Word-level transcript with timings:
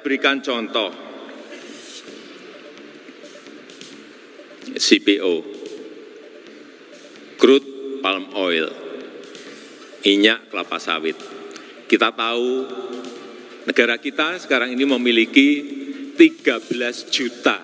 Berikan 0.00 0.40
contoh. 0.40 0.90
CPO, 4.80 5.34
crude 7.36 7.68
palm 8.00 8.32
oil, 8.32 8.70
minyak 10.06 10.48
kelapa 10.48 10.80
sawit. 10.80 11.20
Kita 11.84 12.16
tahu 12.16 12.64
negara 13.68 14.00
kita 14.00 14.40
sekarang 14.40 14.72
ini 14.72 14.88
memiliki 14.88 15.48
13 16.16 17.12
juta 17.12 17.60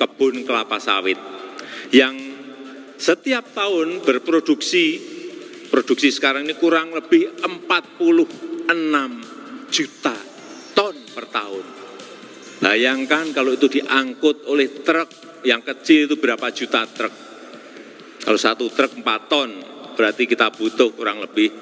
kebun 0.00 0.48
kelapa 0.48 0.80
sawit 0.80 1.20
yang 1.92 2.16
setiap 2.96 3.52
tahun 3.52 4.00
berproduksi 4.04 5.00
produksi 5.68 6.08
sekarang 6.12 6.48
ini 6.48 6.56
kurang 6.56 6.92
lebih 6.96 7.36
46 7.44 8.68
juta 9.72 10.16
tahun. 11.36 11.64
Bayangkan 12.64 13.36
kalau 13.36 13.52
itu 13.52 13.68
diangkut 13.68 14.48
oleh 14.48 14.80
truk 14.80 15.12
yang 15.44 15.60
kecil 15.60 16.08
itu 16.08 16.16
berapa 16.16 16.48
juta 16.48 16.88
truk. 16.88 17.12
Kalau 18.24 18.40
satu 18.40 18.72
truk 18.72 19.04
4 19.04 19.04
ton 19.28 19.50
berarti 19.92 20.24
kita 20.24 20.48
butuh 20.48 20.96
kurang 20.96 21.20
lebih 21.20 21.52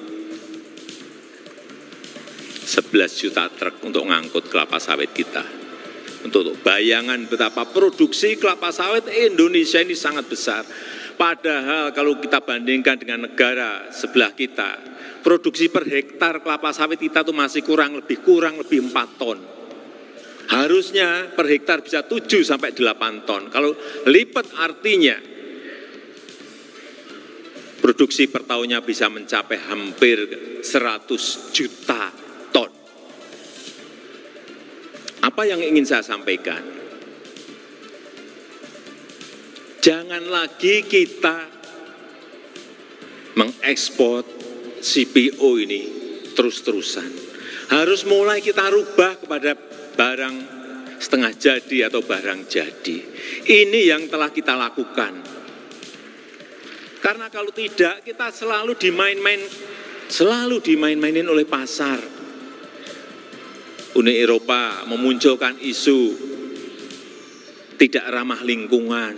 11 2.63 3.21
juta 3.21 3.51
truk 3.51 3.83
untuk 3.83 4.07
mengangkut 4.07 4.47
kelapa 4.47 4.79
sawit 4.79 5.11
kita 5.11 5.65
untuk 6.25 6.57
bayangan 6.65 7.29
betapa 7.29 7.69
produksi 7.69 8.41
kelapa 8.41 8.73
sawit 8.73 9.05
Indonesia 9.13 9.77
ini 9.77 9.93
sangat 9.93 10.25
besar. 10.25 10.65
Padahal 11.15 11.95
kalau 11.95 12.17
kita 12.19 12.43
bandingkan 12.43 12.99
dengan 12.99 13.29
negara 13.29 13.87
sebelah 13.93 14.35
kita, 14.35 14.81
produksi 15.21 15.69
per 15.69 15.85
hektar 15.87 16.41
kelapa 16.41 16.73
sawit 16.75 16.99
kita 16.99 17.21
tuh 17.23 17.31
masih 17.31 17.61
kurang 17.61 18.01
lebih 18.01 18.25
kurang 18.25 18.57
lebih 18.59 18.89
4 18.89 19.21
ton. 19.21 19.54
Harusnya 20.45 21.33
per 21.33 21.49
hektar 21.49 21.81
bisa 21.81 22.05
7 22.05 22.45
sampai 22.45 22.73
8 22.77 23.25
ton. 23.25 23.49
Kalau 23.49 23.73
lipat 24.05 24.53
artinya 24.61 25.17
produksi 27.81 28.29
per 28.29 28.45
tahunnya 28.45 28.81
bisa 28.85 29.09
mencapai 29.09 29.57
hampir 29.69 30.17
100 30.61 31.53
juta 31.53 32.25
apa 35.25 35.41
yang 35.41 35.57
ingin 35.57 35.89
saya 35.89 36.05
sampaikan? 36.05 36.61
Jangan 39.81 40.21
lagi 40.29 40.85
kita 40.85 41.49
mengekspor 43.33 44.21
CPO 44.85 45.49
ini 45.65 45.81
terus-terusan. 46.37 47.09
Harus 47.73 48.05
mulai 48.05 48.37
kita 48.45 48.69
rubah 48.69 49.17
kepada 49.17 49.57
barang 49.95 50.35
setengah 50.99 51.33
jadi 51.35 51.77
atau 51.91 52.03
barang 52.03 52.47
jadi. 52.47 52.97
Ini 53.47 53.81
yang 53.95 54.07
telah 54.11 54.29
kita 54.29 54.53
lakukan. 54.55 55.13
Karena 56.99 57.29
kalau 57.29 57.53
tidak 57.53 58.01
kita 58.01 58.33
selalu 58.33 58.73
dimain-main 58.75 59.41
selalu 60.09 60.61
dimain-mainin 60.61 61.25
oleh 61.25 61.45
pasar. 61.47 62.01
Uni 63.95 64.11
Eropa 64.19 64.83
memunculkan 64.91 65.55
isu 65.63 66.01
tidak 67.79 68.05
ramah 68.11 68.43
lingkungan. 68.43 69.15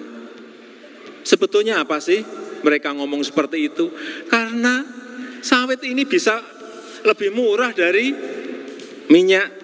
Sebetulnya 1.25 1.81
apa 1.81 1.97
sih 1.97 2.21
mereka 2.61 2.93
ngomong 2.93 3.25
seperti 3.25 3.73
itu? 3.73 3.89
Karena 4.29 4.85
sawit 5.41 5.81
ini 5.81 6.05
bisa 6.05 6.37
lebih 7.05 7.33
murah 7.33 7.73
dari 7.73 8.13
minyak 9.09 9.56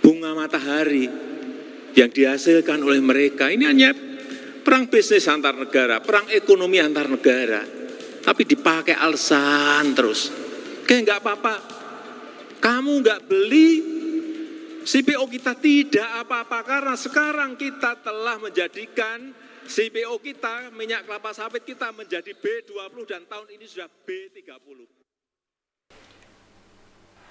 bunga 0.00 0.32
matahari 0.34 1.06
yang 1.94 2.10
dihasilkan 2.10 2.80
oleh 2.82 3.00
mereka. 3.00 3.48
Ini 3.48 3.64
hanya 3.68 3.90
perang 4.60 4.88
bisnis 4.88 5.28
antar 5.30 5.56
negara, 5.56 6.00
perang 6.02 6.28
ekonomi 6.28 6.80
antar 6.80 7.08
negara. 7.08 7.62
Tapi 8.20 8.42
dipakai 8.44 8.96
alasan 8.96 9.96
terus. 9.96 10.28
Kayak 10.84 11.00
nggak 11.06 11.20
apa-apa, 11.24 11.54
kamu 12.60 12.92
nggak 13.00 13.20
beli 13.24 13.68
CPO 14.84 15.24
kita 15.28 15.56
tidak 15.56 16.08
apa-apa 16.26 16.64
karena 16.64 16.94
sekarang 16.96 17.54
kita 17.56 18.00
telah 18.00 18.40
menjadikan 18.40 19.32
CPO 19.70 20.18
kita, 20.18 20.74
minyak 20.74 21.06
kelapa 21.06 21.30
sawit 21.30 21.62
kita 21.62 21.94
menjadi 21.94 22.34
B20 22.34 22.96
dan 23.06 23.22
tahun 23.30 23.54
ini 23.54 23.64
sudah 23.70 23.86
B30. 23.86 24.99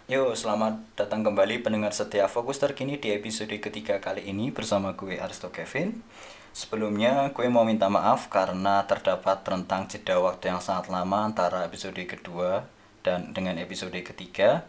Yo, 0.10 0.34
selamat 0.34 0.98
datang 0.98 1.22
kembali 1.22 1.62
pendengar 1.62 1.94
setia 1.94 2.26
Fokus 2.26 2.58
terkini 2.58 2.98
di 2.98 3.14
episode 3.14 3.54
ketiga 3.62 4.02
kali 4.02 4.26
ini 4.26 4.50
bersama 4.50 4.98
gue 4.98 5.22
Aristo 5.22 5.54
Kevin. 5.54 6.02
Sebelumnya 6.50 7.30
gue 7.30 7.46
mau 7.46 7.62
minta 7.62 7.94
maaf 7.94 8.26
karena 8.26 8.82
terdapat 8.90 9.46
rentang 9.46 9.86
jeda 9.86 10.18
waktu 10.18 10.50
yang 10.50 10.66
sangat 10.66 10.90
lama 10.90 11.30
antara 11.30 11.62
episode 11.62 12.02
kedua 12.10 12.66
dan 13.06 13.38
dengan 13.38 13.62
episode 13.62 14.02
ketiga 14.02 14.66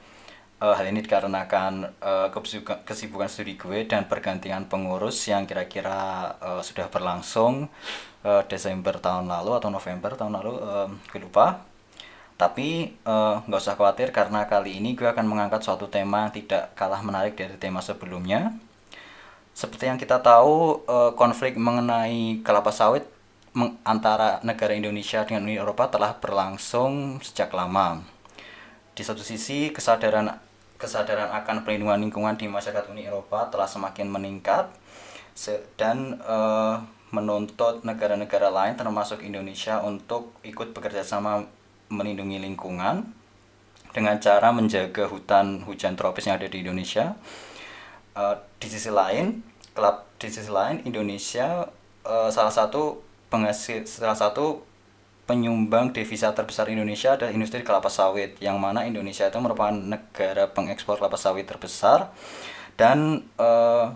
uh, 0.60 0.76
hal 0.76 0.92
ini 0.92 1.00
dikarenakan 1.00 1.88
uh, 2.04 2.28
kesibukan 2.84 3.32
studi 3.32 3.56
gue 3.56 3.88
dan 3.88 4.12
pergantian 4.12 4.68
pengurus 4.68 5.24
yang 5.24 5.48
kira-kira 5.48 6.36
uh, 6.36 6.60
sudah 6.60 6.92
berlangsung 6.92 7.72
uh, 8.28 8.44
Desember 8.44 9.00
tahun 9.00 9.24
lalu 9.24 9.56
atau 9.56 9.72
November 9.72 10.20
tahun 10.20 10.36
lalu 10.36 10.52
uh, 10.60 10.88
gue 11.08 11.20
lupa 11.24 11.69
tapi 12.40 12.96
nggak 13.04 13.60
uh, 13.60 13.60
usah 13.60 13.76
khawatir 13.76 14.16
karena 14.16 14.48
kali 14.48 14.80
ini 14.80 14.96
gue 14.96 15.04
akan 15.04 15.28
mengangkat 15.28 15.60
suatu 15.60 15.92
tema 15.92 16.24
yang 16.24 16.32
tidak 16.32 16.72
kalah 16.72 17.04
menarik 17.04 17.36
dari 17.36 17.52
tema 17.60 17.84
sebelumnya. 17.84 18.56
Seperti 19.52 19.92
yang 19.92 20.00
kita 20.00 20.24
tahu 20.24 20.80
uh, 20.88 21.12
konflik 21.20 21.60
mengenai 21.60 22.40
kelapa 22.40 22.72
sawit 22.72 23.04
antara 23.84 24.40
negara 24.40 24.72
Indonesia 24.72 25.20
dengan 25.28 25.44
Uni 25.44 25.60
Eropa 25.60 25.92
telah 25.92 26.16
berlangsung 26.16 27.20
sejak 27.20 27.52
lama. 27.52 28.00
Di 28.96 29.04
satu 29.04 29.20
sisi 29.20 29.68
kesadaran 29.68 30.32
kesadaran 30.80 31.28
akan 31.44 31.60
perlindungan 31.60 32.00
lingkungan 32.00 32.40
di 32.40 32.48
masyarakat 32.48 32.88
Uni 32.88 33.04
Eropa 33.04 33.52
telah 33.52 33.68
semakin 33.68 34.08
meningkat. 34.08 34.72
Dan 35.76 36.20
uh, 36.24 36.80
menuntut 37.10 37.82
negara-negara 37.82 38.48
lain 38.48 38.78
termasuk 38.78 39.24
Indonesia 39.26 39.82
untuk 39.82 40.36
ikut 40.46 40.70
bekerja 40.72 41.02
sama 41.02 41.42
melindungi 41.90 42.38
lingkungan 42.38 43.04
dengan 43.90 44.16
cara 44.22 44.54
menjaga 44.54 45.10
hutan 45.10 45.66
hujan 45.66 45.98
tropis 45.98 46.30
yang 46.30 46.38
ada 46.38 46.46
di 46.46 46.62
Indonesia. 46.62 47.18
Uh, 48.14 48.38
di 48.62 48.66
sisi 48.70 48.90
lain, 48.90 49.42
klub 49.74 50.06
di 50.18 50.28
sisi 50.28 50.50
lain 50.50 50.82
Indonesia 50.84 51.66
uh, 52.04 52.28
salah 52.28 52.52
satu 52.52 53.00
penghasil 53.30 53.86
salah 53.86 54.18
satu 54.18 54.66
penyumbang 55.24 55.94
devisa 55.94 56.34
terbesar 56.34 56.66
Indonesia 56.66 57.14
adalah 57.14 57.30
industri 57.30 57.62
kelapa 57.62 57.86
sawit 57.86 58.34
yang 58.42 58.58
mana 58.58 58.82
Indonesia 58.82 59.30
itu 59.30 59.38
merupakan 59.38 59.72
negara 59.72 60.50
pengekspor 60.50 60.98
kelapa 60.98 61.14
sawit 61.14 61.46
terbesar 61.46 62.10
dan 62.74 63.22
uh, 63.38 63.94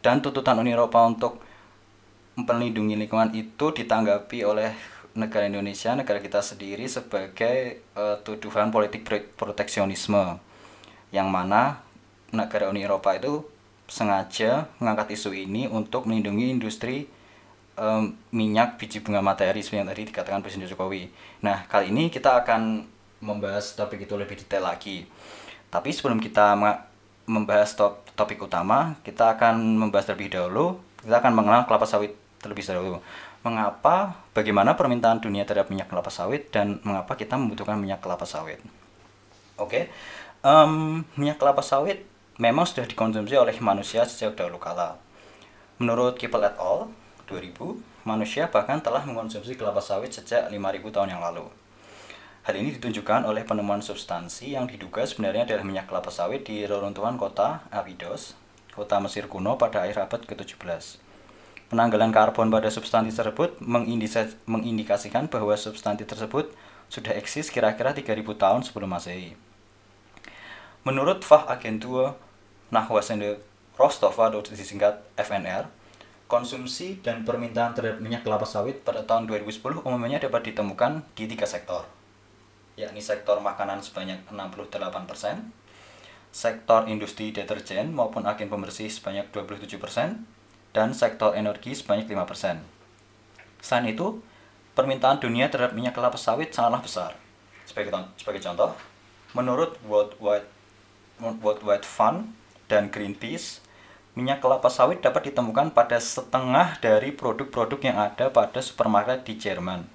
dan 0.00 0.24
tuntutan 0.24 0.56
Uni 0.56 0.72
Eropa 0.72 1.04
untuk 1.04 1.44
melindungi 2.40 2.96
lingkungan 2.96 3.36
itu 3.36 3.68
ditanggapi 3.76 4.40
oleh 4.48 4.72
negara 5.14 5.50
Indonesia 5.50 5.94
negara 5.98 6.22
kita 6.22 6.38
sendiri 6.40 6.86
sebagai 6.86 7.82
uh, 7.98 8.18
tuduhan 8.22 8.70
politik 8.70 9.02
proteksionisme 9.34 10.38
yang 11.10 11.26
mana 11.26 11.82
negara 12.30 12.70
Uni 12.70 12.86
Eropa 12.86 13.18
itu 13.18 13.42
sengaja 13.90 14.70
mengangkat 14.78 15.18
isu 15.18 15.34
ini 15.34 15.66
untuk 15.66 16.06
melindungi 16.06 16.46
industri 16.54 17.10
um, 17.74 18.14
minyak 18.30 18.78
biji 18.78 19.02
bunga 19.02 19.18
matahari 19.18 19.64
seperti 19.64 19.82
yang 19.82 19.90
tadi 19.90 20.02
dikatakan 20.06 20.40
Presiden 20.44 20.70
Jokowi. 20.70 21.10
Nah, 21.42 21.66
kali 21.66 21.90
ini 21.90 22.06
kita 22.06 22.38
akan 22.46 22.86
membahas 23.18 23.74
topik 23.74 24.06
itu 24.06 24.14
lebih 24.14 24.38
detail 24.38 24.70
lagi. 24.70 25.10
Tapi 25.74 25.90
sebelum 25.90 26.22
kita 26.22 26.54
membahas 27.26 27.74
top, 27.74 28.06
topik 28.14 28.42
utama, 28.42 28.94
kita 29.02 29.34
akan 29.38 29.58
membahas 29.78 30.06
terlebih 30.10 30.34
dahulu, 30.34 30.78
kita 31.02 31.18
akan 31.18 31.32
mengenal 31.34 31.66
kelapa 31.66 31.86
sawit 31.86 32.14
terlebih 32.38 32.62
dahulu. 32.64 32.98
Mengapa, 33.40 34.20
bagaimana 34.36 34.76
permintaan 34.76 35.24
dunia 35.24 35.48
terhadap 35.48 35.72
minyak 35.72 35.88
kelapa 35.88 36.12
sawit, 36.12 36.52
dan 36.52 36.76
mengapa 36.84 37.16
kita 37.16 37.40
membutuhkan 37.40 37.80
minyak 37.80 38.04
kelapa 38.04 38.28
sawit. 38.28 38.60
Oke, 39.56 39.64
okay. 39.64 39.84
um, 40.44 41.04
minyak 41.16 41.40
kelapa 41.40 41.64
sawit 41.64 42.04
memang 42.40 42.64
sudah 42.64 42.88
dikonsumsi 42.88 43.36
oleh 43.36 43.56
manusia 43.60 44.04
sejak 44.08 44.36
dahulu 44.36 44.56
kala. 44.56 44.96
Menurut 45.80 46.16
Kipel 46.20 46.44
et 46.44 46.56
al., 46.60 46.92
2000, 47.28 47.80
manusia 48.08 48.48
bahkan 48.48 48.80
telah 48.80 49.04
mengkonsumsi 49.04 49.54
kelapa 49.54 49.80
sawit 49.80 50.12
sejak 50.12 50.48
5000 50.48 50.92
tahun 50.92 51.08
yang 51.16 51.22
lalu. 51.22 51.46
Hal 52.40 52.56
ini 52.56 52.72
ditunjukkan 52.80 53.28
oleh 53.28 53.44
penemuan 53.44 53.84
substansi 53.84 54.56
yang 54.56 54.64
diduga 54.64 55.04
sebenarnya 55.04 55.44
adalah 55.44 55.64
minyak 55.64 55.86
kelapa 55.86 56.08
sawit 56.08 56.48
di 56.48 56.64
reruntuhan 56.64 57.20
kota 57.20 57.68
Abydos, 57.68 58.32
kota 58.72 58.96
Mesir 58.96 59.28
kuno 59.28 59.60
pada 59.60 59.84
akhir 59.84 60.08
abad 60.08 60.24
ke-17. 60.24 61.09
Penanggalan 61.70 62.10
karbon 62.10 62.50
pada 62.50 62.66
substansi 62.66 63.14
tersebut 63.14 63.62
mengindikasikan 63.62 65.30
bahwa 65.30 65.54
substansi 65.54 66.02
tersebut 66.02 66.50
sudah 66.90 67.14
eksis 67.14 67.46
kira-kira 67.46 67.94
3000 67.94 68.26
tahun 68.26 68.66
sebelum 68.66 68.90
Masehi. 68.90 69.38
Menurut 70.82 71.22
Fachagentur 71.22 72.18
Nachweisende 72.74 73.38
Rostova 73.78 74.34
atau 74.34 74.42
disingkat 74.42 74.98
FNR, 75.14 75.70
konsumsi 76.26 76.98
dan 77.06 77.22
permintaan 77.22 77.78
terhadap 77.78 78.02
minyak 78.02 78.26
kelapa 78.26 78.50
sawit 78.50 78.82
pada 78.82 79.06
tahun 79.06 79.30
2010 79.30 79.86
umumnya 79.86 80.18
dapat 80.18 80.50
ditemukan 80.50 81.06
di 81.14 81.30
tiga 81.30 81.46
sektor, 81.46 81.86
yakni 82.74 82.98
sektor 82.98 83.38
makanan 83.38 83.78
sebanyak 83.78 84.26
68%, 84.26 85.54
sektor 86.34 86.86
industri 86.90 87.30
deterjen 87.30 87.94
maupun 87.94 88.26
agen 88.26 88.50
pembersih 88.50 88.90
sebanyak 88.90 89.30
27%, 89.30 90.39
dan 90.70 90.94
sektor 90.94 91.34
energi 91.34 91.74
sebanyak 91.74 92.06
5%. 92.06 92.62
Selain 93.60 93.86
itu, 93.90 94.22
permintaan 94.72 95.20
dunia 95.20 95.50
terhadap 95.50 95.76
minyak 95.76 95.92
kelapa 95.92 96.16
sawit 96.16 96.54
sangatlah 96.54 96.80
besar. 96.80 97.10
Sebagai, 97.66 97.92
sebagai 98.18 98.42
contoh, 98.42 98.74
menurut 99.36 99.78
World 99.86 100.16
Wide, 100.18 100.48
World 101.20 101.62
Wide 101.62 101.86
Fund 101.86 102.32
dan 102.66 102.88
Greenpeace, 102.88 103.62
minyak 104.18 104.42
kelapa 104.42 104.72
sawit 104.72 105.02
dapat 105.04 105.30
ditemukan 105.30 105.70
pada 105.70 106.00
setengah 106.02 106.80
dari 106.82 107.14
produk-produk 107.14 107.78
yang 107.82 107.98
ada 108.00 108.32
pada 108.32 108.58
supermarket 108.58 109.22
di 109.22 109.38
Jerman. 109.38 109.86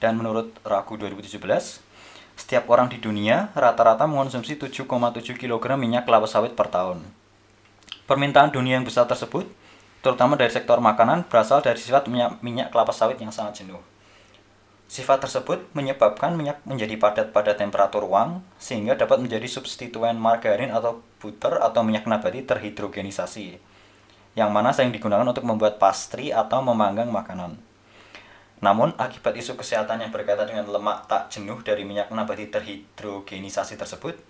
Dan 0.00 0.16
menurut 0.16 0.56
Ragu 0.64 0.96
2017, 0.96 1.44
setiap 2.40 2.72
orang 2.72 2.88
di 2.88 2.96
dunia 2.96 3.52
rata-rata 3.52 4.08
mengonsumsi 4.08 4.56
7,7 4.56 4.88
kg 5.36 5.76
minyak 5.76 6.08
kelapa 6.08 6.24
sawit 6.24 6.56
per 6.56 6.72
tahun. 6.72 7.04
Permintaan 8.08 8.50
dunia 8.50 8.80
yang 8.80 8.88
besar 8.88 9.04
tersebut, 9.04 9.44
terutama 10.00 10.36
dari 10.36 10.52
sektor 10.52 10.80
makanan, 10.80 11.28
berasal 11.28 11.64
dari 11.64 11.80
sifat 11.80 12.08
minyak, 12.08 12.40
minyak 12.40 12.68
kelapa 12.72 12.92
sawit 12.92 13.20
yang 13.20 13.32
sangat 13.32 13.64
jenuh. 13.64 13.80
Sifat 14.90 15.22
tersebut 15.22 15.70
menyebabkan 15.70 16.34
minyak 16.34 16.58
menjadi 16.66 16.98
padat 16.98 17.30
pada 17.30 17.54
temperatur 17.54 18.02
ruang 18.02 18.42
sehingga 18.58 18.98
dapat 18.98 19.22
menjadi 19.22 19.46
substituen 19.46 20.18
margarin 20.18 20.74
atau 20.74 20.98
butter 21.22 21.62
atau 21.62 21.86
minyak 21.86 22.10
nabati 22.10 22.42
terhidrogenisasi 22.42 23.70
yang 24.38 24.50
mana 24.54 24.70
sering 24.70 24.94
digunakan 24.94 25.26
untuk 25.26 25.42
membuat 25.42 25.82
pastry 25.82 26.30
atau 26.30 26.62
memanggang 26.62 27.10
makanan. 27.10 27.58
Namun, 28.60 28.92
akibat 29.00 29.34
isu 29.34 29.56
kesehatan 29.56 30.04
yang 30.04 30.12
berkaitan 30.12 30.46
dengan 30.46 30.68
lemak 30.68 31.08
tak 31.08 31.32
jenuh 31.32 31.58
dari 31.64 31.82
minyak 31.82 32.12
nabati 32.12 32.52
terhidrogenisasi 32.52 33.80
tersebut, 33.80 34.20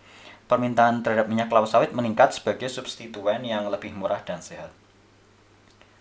permintaan 0.47 1.03
terhadap 1.03 1.27
minyak 1.27 1.51
kelapa 1.51 1.67
sawit 1.67 1.91
meningkat 1.91 2.39
sebagai 2.39 2.71
substituen 2.71 3.43
yang 3.43 3.67
lebih 3.69 3.91
murah 3.93 4.23
dan 4.23 4.39
sehat. 4.39 4.71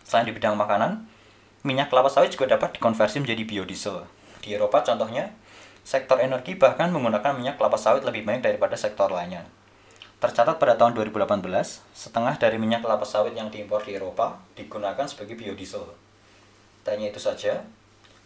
Selain 0.09 0.25
di 0.25 0.33
bidang 0.33 0.57
makanan, 0.57 1.05
minyak 1.61 1.93
kelapa 1.93 2.09
sawit 2.09 2.33
juga 2.33 2.49
dapat 2.49 2.73
dikonversi 2.81 3.21
menjadi 3.21 3.45
biodiesel 3.45 4.19
di 4.39 4.55
Eropa 4.55 4.81
contohnya, 4.81 5.35
sektor 5.83 6.17
energi 6.17 6.55
bahkan 6.55 6.89
menggunakan 6.89 7.35
minyak 7.35 7.59
kelapa 7.59 7.75
sawit 7.75 8.07
lebih 8.07 8.23
banyak 8.23 8.43
daripada 8.43 8.73
sektor 8.79 9.11
lainnya. 9.11 9.45
Tercatat 10.19 10.59
pada 10.59 10.75
tahun 10.75 10.99
2018, 10.99 11.47
setengah 11.95 12.35
dari 12.35 12.59
minyak 12.59 12.83
kelapa 12.83 13.07
sawit 13.07 13.35
yang 13.35 13.47
diimpor 13.47 13.83
di 13.83 13.95
Eropa 13.95 14.39
digunakan 14.55 15.07
sebagai 15.07 15.39
biodiesel. 15.39 15.87
Tak 16.83 16.99
hanya 16.99 17.11
itu 17.11 17.21
saja, 17.23 17.63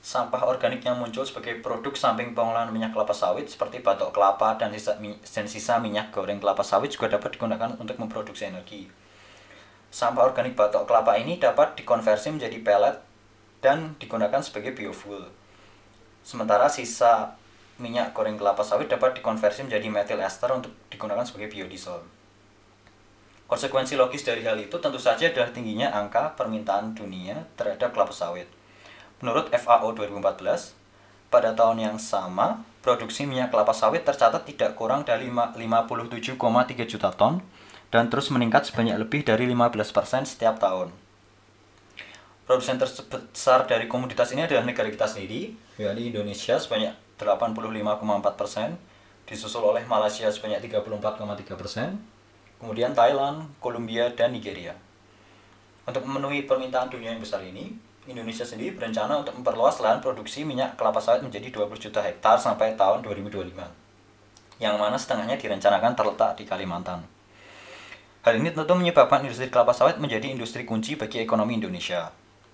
sampah 0.02 0.50
organik 0.50 0.82
yang 0.82 0.98
muncul 0.98 1.22
sebagai 1.22 1.62
produk 1.62 1.94
samping 1.94 2.34
pengolahan 2.34 2.74
minyak 2.74 2.98
kelapa 2.98 3.14
sawit 3.14 3.46
seperti 3.46 3.86
batok 3.86 4.10
kelapa 4.10 4.58
dan 4.58 4.74
sisa, 4.74 4.98
dan 4.98 5.46
sisa 5.46 5.78
minyak 5.78 6.10
goreng 6.10 6.42
kelapa 6.42 6.66
sawit 6.66 6.90
juga 6.90 7.14
dapat 7.14 7.38
digunakan 7.38 7.78
untuk 7.78 7.98
memproduksi 8.02 8.50
energi. 8.50 8.90
Sampah 9.94 10.26
organik 10.26 10.58
batok 10.58 10.90
kelapa 10.90 11.22
ini 11.22 11.38
dapat 11.38 11.78
dikonversi 11.78 12.34
menjadi 12.34 12.58
pellet 12.66 12.98
dan 13.62 13.94
digunakan 14.02 14.42
sebagai 14.42 14.74
biofuel. 14.74 15.30
Sementara 16.26 16.66
sisa 16.66 17.38
minyak 17.78 18.18
goreng 18.18 18.34
kelapa 18.34 18.66
sawit 18.66 18.90
dapat 18.90 19.22
dikonversi 19.22 19.70
menjadi 19.70 19.94
metil 19.94 20.18
ester 20.26 20.50
untuk 20.50 20.74
digunakan 20.90 21.22
sebagai 21.22 21.54
biodiesel. 21.54 22.02
Konsekuensi 23.46 23.94
logis 23.94 24.26
dari 24.26 24.42
hal 24.42 24.58
itu 24.58 24.82
tentu 24.82 24.98
saja 24.98 25.30
adalah 25.30 25.54
tingginya 25.54 25.94
angka 25.94 26.34
permintaan 26.34 26.98
dunia 26.98 27.46
terhadap 27.54 27.94
kelapa 27.94 28.18
sawit. 28.18 28.50
Menurut 29.22 29.54
FAO 29.54 29.94
2014, 29.94 30.74
pada 31.30 31.54
tahun 31.54 31.78
yang 31.86 31.98
sama, 32.02 32.66
produksi 32.82 33.30
minyak 33.30 33.54
kelapa 33.54 33.78
sawit 33.78 34.02
tercatat 34.02 34.42
tidak 34.42 34.74
kurang 34.74 35.06
dari 35.06 35.30
57,3 35.30 36.34
juta 36.90 37.14
ton 37.14 37.46
dan 37.94 38.10
terus 38.10 38.34
meningkat 38.34 38.66
sebanyak 38.66 38.98
lebih 38.98 39.22
dari 39.22 39.46
15% 39.46 40.26
setiap 40.26 40.58
tahun. 40.58 40.90
Produsen 42.50 42.82
terbesar 42.82 43.70
dari 43.70 43.86
komoditas 43.86 44.34
ini 44.34 44.50
adalah 44.50 44.66
negara 44.66 44.90
kita 44.90 45.06
sendiri, 45.06 45.54
yakni 45.78 46.10
Indonesia 46.10 46.58
sebanyak 46.58 46.98
85,4 47.22 48.34
persen, 48.34 48.82
disusul 49.30 49.62
oleh 49.62 49.86
Malaysia 49.86 50.26
sebanyak 50.26 50.66
34,3 50.74 51.54
persen, 51.54 52.02
kemudian 52.58 52.98
Thailand, 52.98 53.54
Kolombia, 53.62 54.10
dan 54.10 54.34
Nigeria. 54.34 54.74
Untuk 55.86 56.02
memenuhi 56.10 56.50
permintaan 56.50 56.90
dunia 56.90 57.14
yang 57.14 57.22
besar 57.22 57.46
ini, 57.46 57.78
Indonesia 58.10 58.44
sendiri 58.44 58.74
berencana 58.76 59.22
untuk 59.22 59.38
memperluas 59.38 59.80
lahan 59.80 60.02
produksi 60.02 60.42
minyak 60.44 60.76
kelapa 60.76 61.00
sawit 61.00 61.22
menjadi 61.22 61.54
20 61.54 61.78
juta 61.78 62.02
hektar 62.02 62.42
sampai 62.42 62.74
tahun 62.74 63.06
2025, 63.06 63.54
yang 64.60 64.76
mana 64.82 64.98
setengahnya 64.98 65.38
direncanakan 65.38 65.94
terletak 65.94 66.36
di 66.36 66.44
Kalimantan. 66.44 67.13
Hal 68.24 68.40
ini 68.40 68.56
tentu 68.56 68.72
menyebabkan 68.72 69.20
industri 69.28 69.52
kelapa 69.52 69.76
sawit 69.76 70.00
menjadi 70.00 70.32
industri 70.32 70.64
kunci 70.64 70.96
bagi 70.96 71.20
ekonomi 71.20 71.60
Indonesia. 71.60 72.08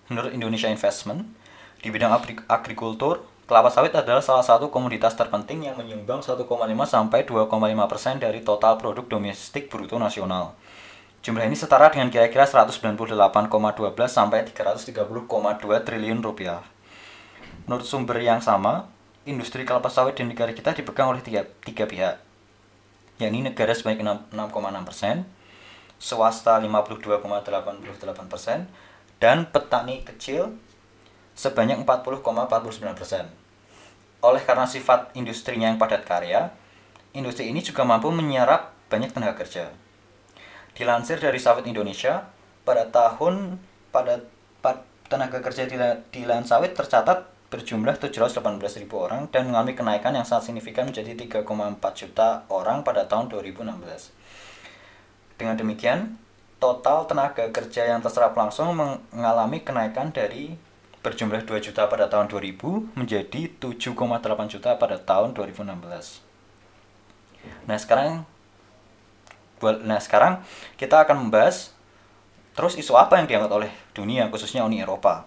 Menurut 0.10 0.33
Indonesia 0.33 0.66
Investment, 0.66 1.30
di 1.77 1.94
bidang 1.94 2.10
agrikultur, 2.50 3.21
kelapa 3.45 3.69
sawit 3.69 3.94
adalah 3.94 4.25
salah 4.25 4.42
satu 4.42 4.74
komoditas 4.74 5.13
terpenting 5.13 5.69
yang 5.69 5.77
menyumbang 5.77 6.25
1,5 6.25 6.42
sampai 6.89 7.21
2,5 7.21 7.45
persen 7.86 8.18
dari 8.18 8.42
total 8.42 8.81
produk 8.81 9.06
domestik 9.06 9.69
bruto 9.69 10.01
nasional. 10.01 10.57
Jumlah 11.21 11.45
ini 11.45 11.54
setara 11.54 11.94
dengan 11.94 12.10
kira-kira 12.10 12.50
198,12 12.50 13.13
sampai 14.10 14.50
330,2 14.50 15.86
triliun 15.86 16.19
rupiah. 16.25 16.66
Menurut 17.69 17.85
sumber 17.85 18.18
yang 18.18 18.42
sama, 18.42 18.90
industri 19.21 19.69
kelapa 19.69 19.94
sawit 19.94 20.18
di 20.18 20.26
negara 20.26 20.49
kita 20.49 20.73
dipegang 20.73 21.14
oleh 21.14 21.21
tiga, 21.21 21.45
tiga 21.61 21.85
pihak, 21.85 22.18
yakni 23.21 23.45
negara 23.45 23.78
sebanyak 23.78 24.02
6,6 24.33 24.90
persen, 24.90 25.30
swasta 25.99 26.57
52,88 26.57 28.31
persen, 28.31 28.71
dan 29.19 29.51
petani 29.51 30.01
kecil 30.07 30.56
sebanyak 31.35 31.83
40,49%. 31.83 33.27
Oleh 34.19 34.44
karena 34.44 34.68
sifat 34.68 35.15
industrinya 35.15 35.71
yang 35.71 35.79
padat 35.79 36.03
karya, 36.03 36.51
industri 37.15 37.51
ini 37.51 37.63
juga 37.63 37.87
mampu 37.87 38.11
menyerap 38.11 38.75
banyak 38.91 39.15
tenaga 39.15 39.44
kerja. 39.44 39.71
Dilansir 40.75 41.19
dari 41.19 41.39
Sawit 41.39 41.68
Indonesia, 41.68 42.27
pada 42.63 42.87
tahun 42.87 43.59
pada, 43.91 44.23
pada 44.63 44.87
tenaga 45.09 45.41
kerja 45.41 45.65
di, 45.65 45.75
di 46.13 46.21
lahan 46.23 46.45
sawit 46.45 46.77
tercatat 46.77 47.25
berjumlah 47.49 47.97
718.000 47.97 48.85
orang 48.94 49.25
dan 49.33 49.49
mengalami 49.49 49.73
kenaikan 49.73 50.13
yang 50.13 50.21
sangat 50.21 50.53
signifikan 50.53 50.85
menjadi 50.85 51.18
3,4 51.18 51.49
juta 51.97 52.45
orang 52.53 52.85
pada 52.85 53.09
tahun 53.09 53.33
2016. 53.33 53.73
Dengan 55.39 55.55
demikian, 55.55 56.19
total 56.59 57.07
tenaga 57.07 57.47
kerja 57.47 57.87
yang 57.87 58.03
terserap 58.03 58.35
langsung 58.35 58.75
mengalami 58.75 59.63
kenaikan 59.63 60.11
dari 60.11 60.59
berjumlah 60.99 61.47
2 61.47 61.63
juta 61.63 61.87
pada 61.87 62.11
tahun 62.11 62.27
2000 62.27 62.99
menjadi 62.99 63.47
7,8 63.55 63.95
juta 64.51 64.75
pada 64.75 64.99
tahun 64.99 65.31
2016. 65.31 66.19
Nah, 67.63 67.77
sekarang 67.79 68.27
nah 69.59 69.99
sekarang 69.99 70.43
kita 70.79 71.03
akan 71.03 71.27
membahas 71.27 71.75
terus 72.55 72.75
isu 72.75 72.95
apa 72.95 73.19
yang 73.19 73.27
diangkat 73.27 73.51
oleh 73.51 73.71
dunia 73.95 74.27
khususnya 74.27 74.67
Uni 74.67 74.83
Eropa. 74.83 75.23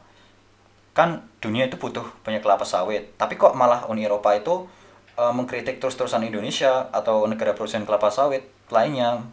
Kan 0.92 1.24
dunia 1.40 1.72
itu 1.72 1.80
butuh 1.80 2.04
banyak 2.20 2.44
kelapa 2.44 2.68
sawit, 2.68 3.16
tapi 3.16 3.40
kok 3.40 3.56
malah 3.56 3.88
Uni 3.88 4.04
Eropa 4.04 4.36
itu 4.36 4.68
e, 5.16 5.24
mengkritik 5.32 5.80
terus-terusan 5.80 6.20
Indonesia 6.28 6.92
atau 6.92 7.24
negara 7.24 7.56
produsen 7.56 7.88
kelapa 7.88 8.12
sawit 8.12 8.44
lainnya 8.68 9.24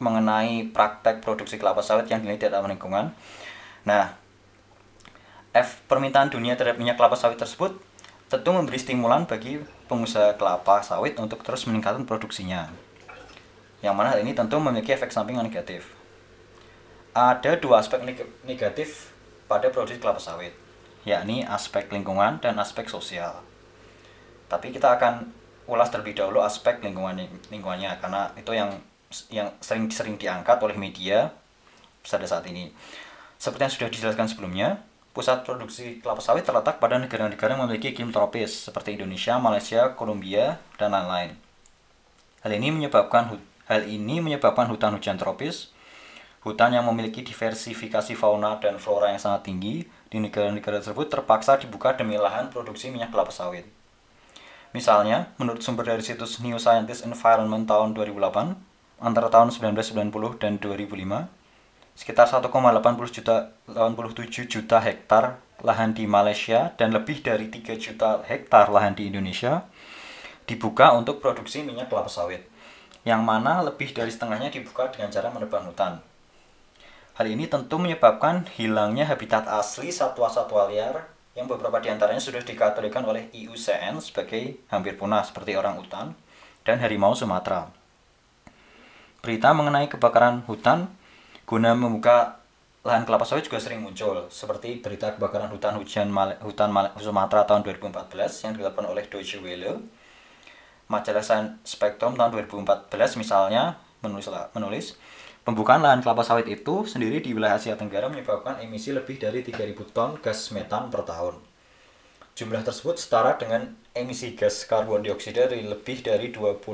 mengenai 0.00 0.72
praktek 0.72 1.20
produksi 1.20 1.60
kelapa 1.60 1.84
sawit 1.84 2.08
yang 2.08 2.24
dinilai 2.24 2.40
tidak 2.40 2.58
ramah 2.58 2.72
lingkungan. 2.72 3.12
Nah, 3.84 4.16
F 5.52 5.84
permintaan 5.86 6.32
dunia 6.32 6.56
terhadap 6.56 6.80
minyak 6.80 6.96
kelapa 6.96 7.14
sawit 7.14 7.36
tersebut 7.36 7.76
tentu 8.30 8.50
memberi 8.54 8.78
stimulan 8.78 9.26
bagi 9.26 9.58
pengusaha 9.90 10.38
kelapa 10.38 10.80
sawit 10.80 11.18
untuk 11.20 11.42
terus 11.44 11.66
meningkatkan 11.66 12.06
produksinya. 12.06 12.70
Yang 13.82 13.94
mana 13.94 14.14
hal 14.14 14.22
ini 14.22 14.32
tentu 14.32 14.56
memiliki 14.62 14.94
efek 14.94 15.10
samping 15.10 15.36
negatif. 15.36 15.90
Ada 17.10 17.58
dua 17.58 17.82
aspek 17.82 18.00
negatif 18.46 19.10
pada 19.50 19.66
produksi 19.74 19.98
kelapa 19.98 20.22
sawit, 20.22 20.54
yakni 21.02 21.42
aspek 21.42 21.90
lingkungan 21.90 22.38
dan 22.38 22.54
aspek 22.62 22.86
sosial. 22.86 23.42
Tapi 24.46 24.70
kita 24.70 24.94
akan 24.94 25.34
ulas 25.66 25.90
terlebih 25.90 26.14
dahulu 26.14 26.42
aspek 26.42 26.78
lingkungan 26.78 27.18
lingkungannya 27.50 27.98
karena 27.98 28.30
itu 28.38 28.54
yang 28.54 28.70
yang 29.30 29.50
sering-sering 29.58 30.16
diangkat 30.16 30.62
oleh 30.62 30.78
media 30.78 31.34
pada 32.06 32.26
saat 32.26 32.46
ini. 32.46 32.70
Seperti 33.36 33.62
yang 33.66 33.74
sudah 33.74 33.88
dijelaskan 33.90 34.26
sebelumnya, 34.30 34.68
pusat 35.10 35.42
produksi 35.42 35.98
kelapa 35.98 36.22
sawit 36.22 36.46
terletak 36.46 36.78
pada 36.78 36.96
negara-negara 36.96 37.58
yang 37.58 37.66
memiliki 37.66 37.90
iklim 37.90 38.14
tropis 38.14 38.70
seperti 38.70 38.94
Indonesia, 38.94 39.36
Malaysia, 39.42 39.92
Kolombia, 39.98 40.62
dan 40.78 40.94
lain-lain. 40.94 41.34
Hal 42.40 42.52
ini 42.56 42.70
menyebabkan 42.72 43.40
Hal 43.70 43.86
ini 43.86 44.18
menyebabkan 44.18 44.66
hutan 44.66 44.98
hujan 44.98 45.14
tropis, 45.14 45.70
hutan 46.42 46.74
yang 46.74 46.82
memiliki 46.90 47.22
diversifikasi 47.22 48.18
fauna 48.18 48.58
dan 48.58 48.82
flora 48.82 49.14
yang 49.14 49.22
sangat 49.22 49.46
tinggi 49.46 49.86
di 50.10 50.18
negara-negara 50.18 50.82
tersebut 50.82 51.06
terpaksa 51.06 51.54
dibuka 51.54 51.94
demi 51.94 52.18
lahan 52.18 52.50
produksi 52.50 52.90
minyak 52.90 53.14
kelapa 53.14 53.30
sawit. 53.30 53.62
Misalnya, 54.74 55.30
menurut 55.38 55.62
sumber 55.62 55.86
dari 55.86 56.02
situs 56.02 56.42
New 56.42 56.58
Scientist 56.58 57.06
Environment 57.06 57.62
tahun 57.62 57.94
2008, 57.94 58.58
antara 59.00 59.32
tahun 59.32 59.50
1990 59.50 60.12
dan 60.38 60.60
2005, 60.60 61.26
sekitar 61.96 62.26
1,87 62.28 63.16
juta, 63.16 63.56
87 63.66 64.46
juta 64.46 64.78
hektar 64.80 65.40
lahan 65.60 65.92
di 65.92 66.04
Malaysia 66.08 66.72
dan 66.76 66.92
lebih 66.92 67.20
dari 67.20 67.48
3 67.52 67.76
juta 67.76 68.24
hektar 68.24 68.72
lahan 68.72 68.96
di 68.96 69.08
Indonesia 69.08 69.68
dibuka 70.48 70.96
untuk 70.96 71.20
produksi 71.20 71.60
minyak 71.60 71.92
kelapa 71.92 72.08
sawit 72.08 72.42
yang 73.04 73.24
mana 73.24 73.64
lebih 73.64 73.96
dari 73.96 74.12
setengahnya 74.12 74.52
dibuka 74.52 74.92
dengan 74.92 75.08
cara 75.08 75.32
menebang 75.32 75.64
hutan. 75.68 76.04
Hal 77.16 77.26
ini 77.28 77.48
tentu 77.48 77.76
menyebabkan 77.76 78.48
hilangnya 78.56 79.08
habitat 79.08 79.48
asli 79.48 79.92
satwa-satwa 79.92 80.68
liar 80.68 81.08
yang 81.36 81.48
beberapa 81.48 81.80
di 81.80 81.88
antaranya 81.92 82.20
sudah 82.20 82.44
dikategorikan 82.44 83.04
oleh 83.04 83.28
IUCN 83.32 84.00
sebagai 84.00 84.60
hampir 84.68 84.96
punah 84.96 85.24
seperti 85.24 85.56
orang 85.56 85.76
hutan 85.80 86.16
dan 86.64 86.80
harimau 86.80 87.16
Sumatera. 87.16 87.79
Berita 89.20 89.52
mengenai 89.52 89.84
kebakaran 89.92 90.40
hutan 90.48 90.88
guna 91.44 91.76
membuka 91.76 92.40
lahan 92.80 93.04
kelapa 93.04 93.28
sawit 93.28 93.44
juga 93.44 93.60
sering 93.60 93.84
muncul 93.84 94.24
seperti 94.32 94.80
berita 94.80 95.12
kebakaran 95.12 95.52
hutan 95.52 95.76
hujan 95.76 96.08
Mal 96.08 96.40
hutan 96.40 96.72
Mal 96.72 96.96
Sumatera 96.96 97.44
tahun 97.44 97.60
2014 97.60 98.48
yang 98.48 98.52
dilakukan 98.56 98.88
oleh 98.88 99.04
Deutsche 99.04 99.36
Welle 99.44 99.84
majalah 100.88 101.20
Spectrum 101.60 102.16
tahun 102.16 102.48
2014 102.48 102.88
misalnya 103.20 103.76
menulis 104.00 104.24
menulis 104.56 104.96
pembukaan 105.44 105.84
lahan 105.84 106.00
kelapa 106.00 106.24
sawit 106.24 106.48
itu 106.48 106.88
sendiri 106.88 107.20
di 107.20 107.36
wilayah 107.36 107.60
Asia 107.60 107.76
Tenggara 107.76 108.08
menyebabkan 108.08 108.56
emisi 108.64 108.96
lebih 108.96 109.20
dari 109.20 109.44
3000 109.44 109.76
ton 109.92 110.16
gas 110.16 110.48
metan 110.48 110.88
per 110.88 111.04
tahun. 111.04 111.36
Jumlah 112.40 112.64
tersebut 112.64 112.96
setara 112.96 113.36
dengan 113.36 113.76
emisi 113.92 114.32
gas 114.32 114.64
karbon 114.64 115.04
dioksida 115.04 115.44
dari 115.44 115.68
lebih 115.68 116.00
dari 116.00 116.32
22.000 116.32 116.64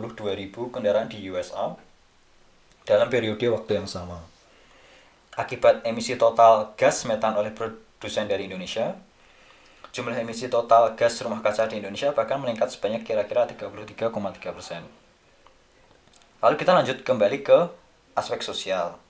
kendaraan 0.70 1.10
di 1.10 1.26
USA 1.26 1.74
dalam 2.86 3.10
periode 3.10 3.44
waktu 3.50 3.82
yang 3.82 3.90
sama. 3.90 4.22
Akibat 5.36 5.84
emisi 5.84 6.16
total 6.16 6.72
gas 6.80 7.04
metan 7.04 7.36
oleh 7.36 7.52
produsen 7.52 8.24
dari 8.24 8.48
Indonesia, 8.48 8.96
Jumlah 9.96 10.12
emisi 10.20 10.52
total 10.52 10.92
gas 10.92 11.16
rumah 11.24 11.40
kaca 11.40 11.64
di 11.72 11.80
Indonesia 11.80 12.12
bahkan 12.12 12.36
meningkat 12.36 12.68
sebanyak 12.68 13.00
kira-kira 13.00 13.48
33,3 13.48 14.12
persen. 14.52 14.84
Lalu 16.44 16.54
kita 16.60 16.76
lanjut 16.76 17.00
kembali 17.00 17.40
ke 17.40 17.72
aspek 18.12 18.44
sosial. 18.44 19.00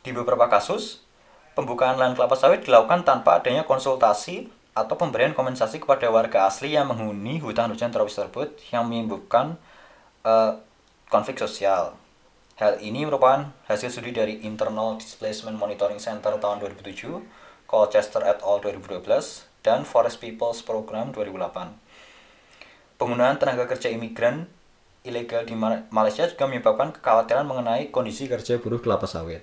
Di 0.00 0.16
beberapa 0.16 0.48
kasus, 0.48 1.04
pembukaan 1.52 2.00
lahan 2.00 2.16
kelapa 2.16 2.40
sawit 2.40 2.64
dilakukan 2.64 3.04
tanpa 3.04 3.36
adanya 3.36 3.68
konsultasi 3.68 4.48
atau 4.72 4.96
pemberian 4.96 5.36
kompensasi 5.36 5.76
kepada 5.76 6.08
warga 6.08 6.48
asli 6.48 6.72
yang 6.72 6.88
menghuni 6.88 7.36
hutan 7.44 7.68
hujan 7.68 7.92
tropis 7.92 8.16
tersebut 8.16 8.48
yang 8.72 8.88
menimbulkan 8.88 9.60
uh, 10.24 10.56
konflik 11.12 11.36
sosial. 11.36 12.00
Hal 12.60 12.84
ini 12.84 13.08
merupakan 13.08 13.48
hasil 13.64 13.88
studi 13.88 14.12
dari 14.12 14.44
Internal 14.44 15.00
Displacement 15.00 15.56
Monitoring 15.56 15.96
Center 15.96 16.36
tahun 16.36 16.60
2007, 16.60 17.24
Colchester 17.64 18.20
et 18.28 18.44
al. 18.44 18.60
2012, 18.60 19.48
dan 19.64 19.88
Forest 19.88 20.20
Peoples 20.20 20.60
Program 20.60 21.16
2008. 21.16 21.72
Penggunaan 23.00 23.40
tenaga 23.40 23.64
kerja 23.64 23.88
imigran 23.88 24.44
ilegal 25.00 25.48
di 25.48 25.56
Malaysia 25.88 26.28
juga 26.28 26.44
menyebabkan 26.44 26.92
kekhawatiran 26.92 27.48
mengenai 27.48 27.88
kondisi 27.88 28.28
kerja 28.28 28.60
buruh 28.60 28.84
kelapa 28.84 29.08
sawit. 29.08 29.40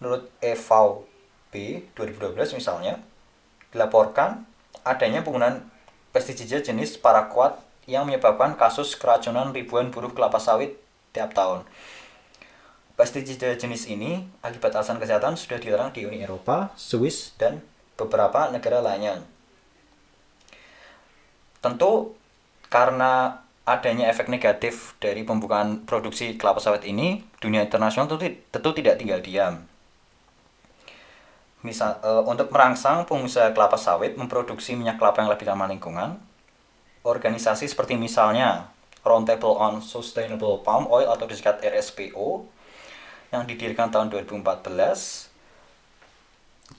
Menurut 0.00 0.32
EVB 0.40 1.52
2012 1.92 2.56
misalnya, 2.56 3.04
dilaporkan 3.68 4.48
adanya 4.80 5.20
penggunaan 5.20 5.68
pestisida 6.10 6.64
jenis 6.64 6.96
paraquat 6.96 7.60
yang 7.84 8.08
menyebabkan 8.08 8.56
kasus 8.56 8.96
keracunan 8.96 9.52
ribuan 9.52 9.92
buruh 9.92 10.10
kelapa 10.16 10.40
sawit 10.40 10.80
tiap 11.12 11.36
tahun. 11.36 11.68
Pestisida 12.94 13.50
jenis 13.58 13.90
ini 13.90 14.22
akibat 14.38 14.70
alasan 14.78 15.02
kesehatan 15.02 15.34
sudah 15.34 15.58
dilarang 15.58 15.90
di 15.90 16.06
Uni 16.06 16.22
Eropa, 16.22 16.70
Swiss, 16.78 17.34
dan 17.34 17.58
beberapa 17.98 18.54
negara 18.54 18.78
lainnya. 18.78 19.18
Tentu 21.58 22.14
karena 22.70 23.42
adanya 23.66 24.06
efek 24.12 24.30
negatif 24.30 24.94
dari 25.02 25.26
pembukaan 25.26 25.82
produksi 25.82 26.38
kelapa 26.38 26.62
sawit 26.62 26.86
ini, 26.86 27.26
dunia 27.42 27.66
internasional 27.66 28.06
tentu, 28.06 28.30
tentu 28.52 28.70
tidak 28.76 29.00
tinggal 29.02 29.18
diam. 29.18 29.66
Misal, 31.64 31.98
e, 31.98 32.10
untuk 32.28 32.52
merangsang 32.52 33.08
pengusaha 33.08 33.56
kelapa 33.56 33.80
sawit 33.80 34.14
memproduksi 34.20 34.76
minyak 34.76 35.00
kelapa 35.00 35.24
yang 35.24 35.32
lebih 35.32 35.48
ramah 35.48 35.66
lingkungan, 35.66 36.20
organisasi 37.02 37.66
seperti 37.66 37.98
misalnya 37.98 38.70
Roundtable 39.02 39.56
on 39.58 39.80
Sustainable 39.80 40.60
Palm 40.60 40.86
Oil 40.88 41.08
atau 41.08 41.24
disingkat 41.24 41.64
RSPO 41.64 42.44
yang 43.34 43.44
didirikan 43.50 43.90
tahun 43.90 44.14
2014 44.14 45.34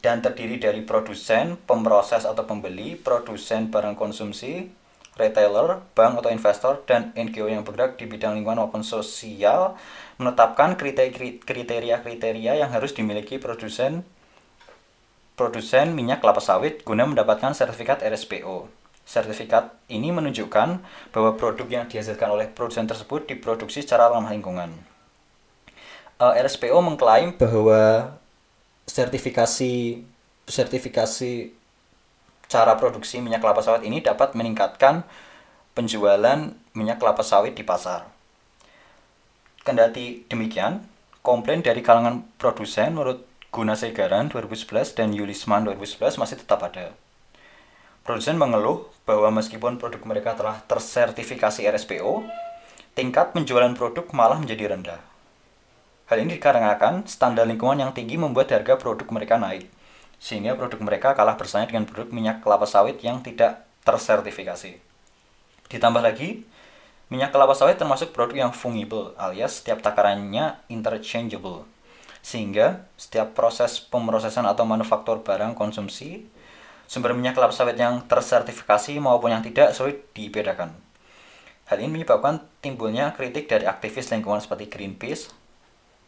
dan 0.02 0.24
terdiri 0.24 0.58
dari 0.58 0.82
produsen, 0.82 1.60
pemroses 1.68 2.26
atau 2.26 2.48
pembeli, 2.48 2.98
produsen 2.98 3.70
barang 3.70 3.94
konsumsi, 4.00 4.72
retailer, 5.16 5.84
bank 5.94 6.24
atau 6.24 6.32
investor, 6.32 6.82
dan 6.88 7.12
NGO 7.16 7.48
yang 7.48 7.64
bergerak 7.64 8.00
di 8.00 8.08
bidang 8.08 8.36
lingkungan 8.40 8.66
maupun 8.66 8.84
sosial 8.84 9.76
menetapkan 10.18 10.76
kriteria-kriteria 10.80 12.54
yang 12.60 12.72
harus 12.72 12.96
dimiliki 12.96 13.38
produsen 13.38 14.08
produsen 15.36 15.92
minyak 15.92 16.24
kelapa 16.24 16.40
sawit 16.40 16.88
guna 16.88 17.04
mendapatkan 17.04 17.52
sertifikat 17.52 18.00
RSPO. 18.00 18.72
Sertifikat 19.04 19.76
ini 19.92 20.10
menunjukkan 20.10 20.82
bahwa 21.12 21.36
produk 21.38 21.68
yang 21.68 21.86
dihasilkan 21.86 22.32
oleh 22.32 22.48
produsen 22.50 22.88
tersebut 22.88 23.28
diproduksi 23.28 23.84
secara 23.84 24.10
ramah 24.10 24.32
lingkungan. 24.32 24.95
Uh, 26.16 26.32
eh, 26.32 26.48
RSPO 26.48 26.80
mengklaim 26.80 27.36
bahwa 27.36 28.16
sertifikasi 28.88 30.00
sertifikasi 30.48 31.52
cara 32.46 32.74
produksi 32.78 33.20
minyak 33.20 33.42
kelapa 33.42 33.60
sawit 33.60 33.84
ini 33.84 34.00
dapat 34.00 34.32
meningkatkan 34.38 35.04
penjualan 35.76 36.56
minyak 36.72 37.02
kelapa 37.02 37.20
sawit 37.26 37.58
di 37.58 37.68
pasar. 37.68 38.08
Kendati 39.66 40.24
demikian, 40.30 40.86
komplain 41.26 41.66
dari 41.66 41.82
kalangan 41.82 42.24
produsen 42.38 42.94
menurut 42.96 43.26
Guna 43.50 43.74
Segaran 43.74 44.30
2011 44.30 44.94
dan 44.94 45.12
Yulisman 45.12 45.66
2011 45.68 46.22
masih 46.22 46.38
tetap 46.40 46.62
ada. 46.64 46.94
Produsen 48.06 48.38
mengeluh 48.38 48.86
bahwa 49.10 49.34
meskipun 49.34 49.82
produk 49.82 50.00
mereka 50.06 50.38
telah 50.38 50.62
tersertifikasi 50.70 51.66
RSPO, 51.66 52.22
tingkat 52.94 53.34
penjualan 53.34 53.74
produk 53.74 54.06
malah 54.14 54.38
menjadi 54.38 54.78
rendah. 54.78 55.15
Hal 56.06 56.22
ini 56.22 56.38
dikarenakan 56.38 57.10
standar 57.10 57.50
lingkungan 57.50 57.82
yang 57.82 57.90
tinggi 57.90 58.14
membuat 58.14 58.54
harga 58.54 58.78
produk 58.78 59.10
mereka 59.10 59.42
naik, 59.42 59.66
sehingga 60.22 60.54
produk 60.54 60.78
mereka 60.86 61.18
kalah 61.18 61.34
bersaing 61.34 61.66
dengan 61.66 61.90
produk 61.90 62.14
minyak 62.14 62.46
kelapa 62.46 62.70
sawit 62.70 63.02
yang 63.02 63.26
tidak 63.26 63.66
tersertifikasi. 63.82 64.78
Ditambah 65.66 66.06
lagi, 66.06 66.46
minyak 67.10 67.34
kelapa 67.34 67.58
sawit 67.58 67.82
termasuk 67.82 68.14
produk 68.14 68.46
yang 68.46 68.52
fungible 68.54 69.18
alias 69.18 69.66
setiap 69.66 69.82
takarannya 69.82 70.62
interchangeable, 70.70 71.66
sehingga 72.22 72.86
setiap 73.02 73.34
proses 73.34 73.82
pemrosesan 73.82 74.46
atau 74.46 74.62
manufaktur 74.62 75.26
barang 75.26 75.58
konsumsi, 75.58 76.22
sumber 76.86 77.18
minyak 77.18 77.34
kelapa 77.34 77.58
sawit 77.58 77.82
yang 77.82 78.06
tersertifikasi 78.06 79.02
maupun 79.02 79.34
yang 79.34 79.42
tidak 79.42 79.74
sulit 79.74 80.06
dibedakan. 80.14 80.70
Hal 81.66 81.82
ini 81.82 81.98
menyebabkan 81.98 82.46
timbulnya 82.62 83.10
kritik 83.18 83.50
dari 83.50 83.66
aktivis 83.66 84.14
lingkungan 84.14 84.38
seperti 84.38 84.70
Greenpeace, 84.70 85.34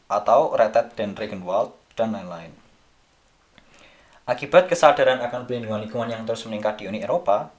atau 0.08 0.56
Red 0.56 0.96
dan 0.96 1.14
Regenwald, 1.14 1.76
dan 1.96 2.16
lain-lain. 2.16 2.52
Akibat 4.28 4.68
kesadaran 4.68 5.24
akan 5.24 5.48
pelindungan 5.48 5.88
lingkungan 5.88 6.12
yang 6.12 6.28
terus 6.28 6.44
meningkat 6.44 6.80
di 6.80 6.92
Uni 6.92 7.00
Eropa, 7.00 7.52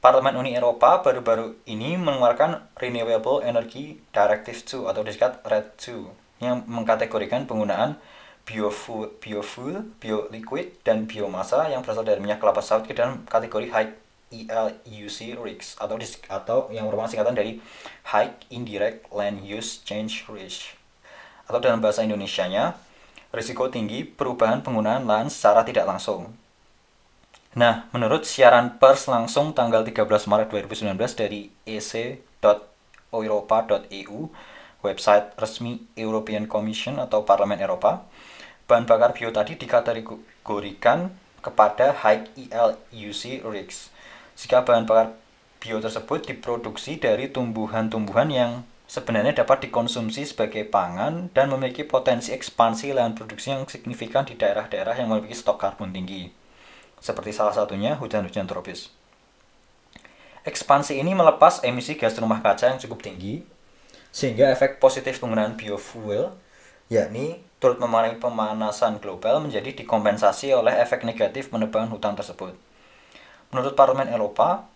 Parlemen 0.00 0.32
Uni 0.32 0.56
Eropa 0.56 1.04
baru-baru 1.04 1.60
ini 1.68 2.00
mengeluarkan 2.00 2.72
Renewable 2.80 3.44
Energy 3.44 4.00
Directive 4.16 4.56
2 4.64 4.88
atau 4.88 5.04
disingkat 5.04 5.44
RED 5.44 5.76
2 5.76 6.40
yang 6.40 6.64
mengkategorikan 6.64 7.44
penggunaan 7.44 8.00
biofuel, 8.48 9.12
biofuel, 9.20 9.92
bioliquid, 10.00 10.80
dan 10.88 11.04
biomasa 11.04 11.68
yang 11.68 11.84
berasal 11.84 12.00
dari 12.00 12.16
minyak 12.16 12.40
kelapa 12.40 12.64
sawit 12.64 12.88
ke 12.88 12.96
dalam 12.96 13.28
kategori 13.28 13.68
high 13.68 13.92
ELUC 14.32 15.36
RICS 15.36 15.76
atau 15.76 16.00
atau 16.32 16.58
yang 16.72 16.88
merupakan 16.88 17.10
singkatan 17.10 17.36
dari 17.36 17.60
High 18.08 18.40
Indirect 18.48 19.10
Land 19.12 19.44
Use 19.44 19.84
Change 19.84 20.24
Risk 20.32 20.79
atau 21.50 21.58
dalam 21.58 21.82
bahasa 21.82 22.06
Indonesianya, 22.06 22.78
risiko 23.34 23.66
tinggi 23.66 24.06
perubahan 24.06 24.62
penggunaan 24.62 25.02
lahan 25.02 25.26
secara 25.26 25.66
tidak 25.66 25.90
langsung. 25.90 26.30
Nah, 27.58 27.90
menurut 27.90 28.22
siaran 28.22 28.78
pers 28.78 29.10
langsung 29.10 29.50
tanggal 29.50 29.82
13 29.82 30.06
Maret 30.06 30.54
2019 30.54 30.94
dari 31.18 31.50
ec.europa.eu, 31.66 32.54
website 34.86 35.26
resmi 35.34 35.82
European 35.98 36.46
Commission 36.46 37.02
atau 37.02 37.26
Parlemen 37.26 37.58
Eropa, 37.58 38.06
bahan 38.70 38.86
bakar 38.86 39.10
bio 39.10 39.34
tadi 39.34 39.58
dikategorikan 39.58 41.10
kepada 41.42 41.90
high 42.06 42.30
ELUC 42.38 43.42
risks. 43.42 43.90
Jika 44.38 44.62
bahan 44.62 44.86
bakar 44.86 45.18
bio 45.58 45.82
tersebut 45.82 46.30
diproduksi 46.30 47.02
dari 47.02 47.26
tumbuhan-tumbuhan 47.26 48.30
yang 48.30 48.62
sebenarnya 48.90 49.46
dapat 49.46 49.70
dikonsumsi 49.70 50.26
sebagai 50.26 50.66
pangan 50.66 51.30
dan 51.30 51.46
memiliki 51.46 51.86
potensi 51.86 52.34
ekspansi 52.34 52.90
lahan 52.90 53.14
produksi 53.14 53.54
yang 53.54 53.62
signifikan 53.70 54.26
di 54.26 54.34
daerah-daerah 54.34 54.98
yang 54.98 55.14
memiliki 55.14 55.38
stok 55.38 55.62
karbon 55.62 55.94
tinggi. 55.94 56.34
Seperti 56.98 57.30
salah 57.30 57.54
satunya 57.54 57.94
hujan-hujan 57.94 58.50
tropis. 58.50 58.90
Ekspansi 60.42 60.98
ini 60.98 61.14
melepas 61.14 61.62
emisi 61.62 61.94
gas 61.94 62.18
rumah 62.18 62.42
kaca 62.42 62.66
yang 62.66 62.82
cukup 62.82 62.98
tinggi, 63.06 63.46
sehingga 64.10 64.50
efek 64.50 64.82
positif 64.82 65.22
penggunaan 65.22 65.54
biofuel, 65.54 66.34
yakni 66.90 67.46
turut 67.62 67.78
memenuhi 67.78 68.18
pemanasan 68.18 68.98
global 68.98 69.38
menjadi 69.38 69.70
dikompensasi 69.70 70.50
oleh 70.50 70.74
efek 70.82 71.06
negatif 71.06 71.54
penebangan 71.54 71.94
hutan 71.94 72.18
tersebut. 72.18 72.58
Menurut 73.54 73.78
Parlemen 73.78 74.10
Eropa, 74.10 74.66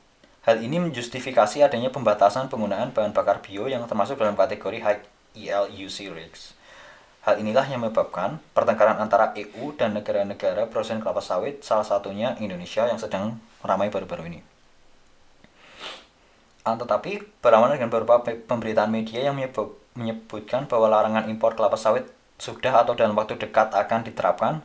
hal 0.44 0.60
ini 0.60 0.76
menjustifikasi 0.76 1.64
adanya 1.64 1.88
pembatasan 1.88 2.52
penggunaan 2.52 2.92
bahan 2.92 3.16
bakar 3.16 3.40
bio 3.40 3.64
yang 3.64 3.88
termasuk 3.88 4.20
dalam 4.20 4.36
kategori 4.36 4.78
high 4.84 5.00
ELUC 5.34 6.12
risks. 6.12 6.52
Hal 7.24 7.40
inilah 7.40 7.64
yang 7.64 7.80
menyebabkan 7.80 8.36
pertengkaran 8.52 9.00
antara 9.00 9.32
EU 9.32 9.72
dan 9.72 9.96
negara-negara 9.96 10.68
produsen 10.68 11.00
kelapa 11.00 11.24
sawit, 11.24 11.64
salah 11.64 11.84
satunya 11.84 12.36
Indonesia 12.36 12.84
yang 12.84 13.00
sedang 13.00 13.40
ramai 13.64 13.88
baru-baru 13.88 14.28
ini. 14.28 14.40
Ah, 16.68 16.76
tetapi 16.76 17.24
berlawanan 17.40 17.80
dengan 17.80 17.92
beberapa 17.92 18.20
pemberitaan 18.24 18.92
media 18.92 19.32
yang 19.32 19.36
menyebutkan 19.96 20.68
bahwa 20.68 20.92
larangan 20.92 21.28
impor 21.32 21.56
kelapa 21.56 21.80
sawit 21.80 22.04
sudah 22.36 22.84
atau 22.84 22.92
dalam 22.92 23.16
waktu 23.16 23.40
dekat 23.40 23.72
akan 23.72 24.04
diterapkan, 24.04 24.60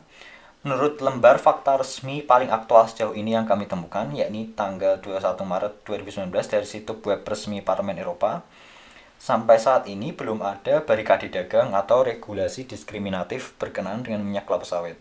menurut 0.60 1.00
lembar 1.00 1.40
fakta 1.40 1.80
resmi 1.80 2.20
paling 2.20 2.52
aktual 2.52 2.84
sejauh 2.84 3.16
ini 3.16 3.32
yang 3.32 3.48
kami 3.48 3.64
temukan, 3.64 4.04
yakni 4.12 4.52
tanggal 4.52 5.00
21 5.00 5.40
Maret 5.40 5.74
2019 5.88 6.28
dari 6.28 6.66
situs 6.68 7.00
web 7.00 7.24
resmi 7.24 7.64
Parlemen 7.64 7.96
Eropa, 7.96 8.44
sampai 9.16 9.56
saat 9.56 9.88
ini 9.88 10.12
belum 10.12 10.44
ada 10.44 10.84
barikade 10.84 11.32
dagang 11.32 11.72
atau 11.72 12.04
regulasi 12.04 12.68
diskriminatif 12.68 13.56
berkenaan 13.56 14.04
dengan 14.04 14.20
minyak 14.20 14.44
kelapa 14.44 14.68
sawit. 14.68 15.00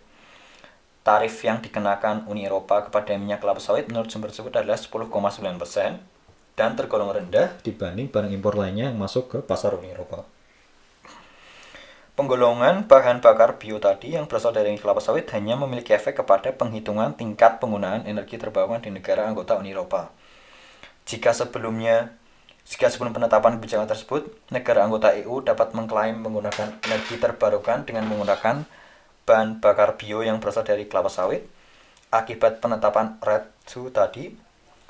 Tarif 1.03 1.35
yang 1.43 1.59
dikenakan 1.59 2.27
Uni 2.31 2.47
Eropa 2.47 2.87
kepada 2.87 3.15
minyak 3.19 3.43
kelapa 3.43 3.59
sawit 3.59 3.91
menurut 3.91 4.07
sumber 4.07 4.31
tersebut 4.31 4.55
adalah 4.55 4.79
10,9 4.79 5.11
persen, 5.59 5.99
dan 6.55 6.75
tergolong 6.75 7.11
rendah 7.11 7.55
dibanding 7.63 8.11
barang 8.11 8.31
impor 8.31 8.55
lainnya 8.55 8.91
yang 8.91 8.99
masuk 8.99 9.31
ke 9.31 9.37
pasar 9.43 9.75
Uni 9.75 9.91
Eropa. 9.91 10.38
Penggolongan 12.19 12.83
bahan 12.83 13.23
bakar 13.23 13.63
bio 13.63 13.79
tadi 13.79 14.11
yang 14.11 14.27
berasal 14.27 14.51
dari 14.51 14.75
kelapa 14.75 14.99
sawit 14.99 15.31
hanya 15.31 15.55
memiliki 15.55 15.95
efek 15.95 16.19
kepada 16.19 16.51
penghitungan 16.51 17.15
tingkat 17.15 17.63
penggunaan 17.63 18.03
energi 18.03 18.35
terbarukan 18.35 18.83
di 18.83 18.91
negara 18.91 19.23
anggota 19.23 19.55
Uni 19.55 19.71
Eropa. 19.71 20.11
Jika 21.07 21.31
sebelumnya 21.31 22.11
jika 22.67 22.91
sebelum 22.91 23.15
penetapan 23.15 23.55
kebijakan 23.55 23.87
tersebut, 23.87 24.35
negara 24.51 24.83
anggota 24.83 25.15
EU 25.15 25.39
dapat 25.39 25.71
mengklaim 25.71 26.19
menggunakan 26.19 26.83
energi 26.83 27.15
terbarukan 27.23 27.87
dengan 27.87 28.03
menggunakan 28.11 28.67
bahan 29.23 29.63
bakar 29.63 29.95
bio 29.95 30.19
yang 30.19 30.43
berasal 30.43 30.67
dari 30.67 30.91
kelapa 30.91 31.07
sawit, 31.07 31.47
akibat 32.11 32.59
penetapan 32.59 33.15
RED 33.23 33.47
II 33.71 33.95
tadi, 33.95 34.35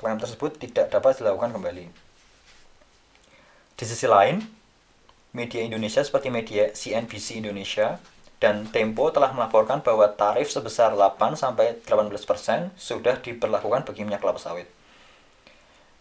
klaim 0.02 0.18
tersebut 0.18 0.58
tidak 0.58 0.90
dapat 0.90 1.22
dilakukan 1.22 1.54
kembali. 1.54 1.86
Di 3.78 3.84
sisi 3.86 4.10
lain, 4.10 4.59
media 5.30 5.62
Indonesia 5.62 6.02
seperti 6.02 6.28
media 6.28 6.74
CNBC 6.74 7.38
Indonesia 7.38 8.02
dan 8.40 8.66
Tempo 8.72 9.12
telah 9.12 9.30
melaporkan 9.36 9.84
bahwa 9.84 10.08
tarif 10.10 10.48
sebesar 10.48 10.96
8 10.96 11.36
sampai 11.36 11.76
18% 11.84 12.72
sudah 12.74 13.20
diberlakukan 13.20 13.84
bagi 13.84 14.02
minyak 14.02 14.24
kelapa 14.24 14.40
sawit. 14.40 14.66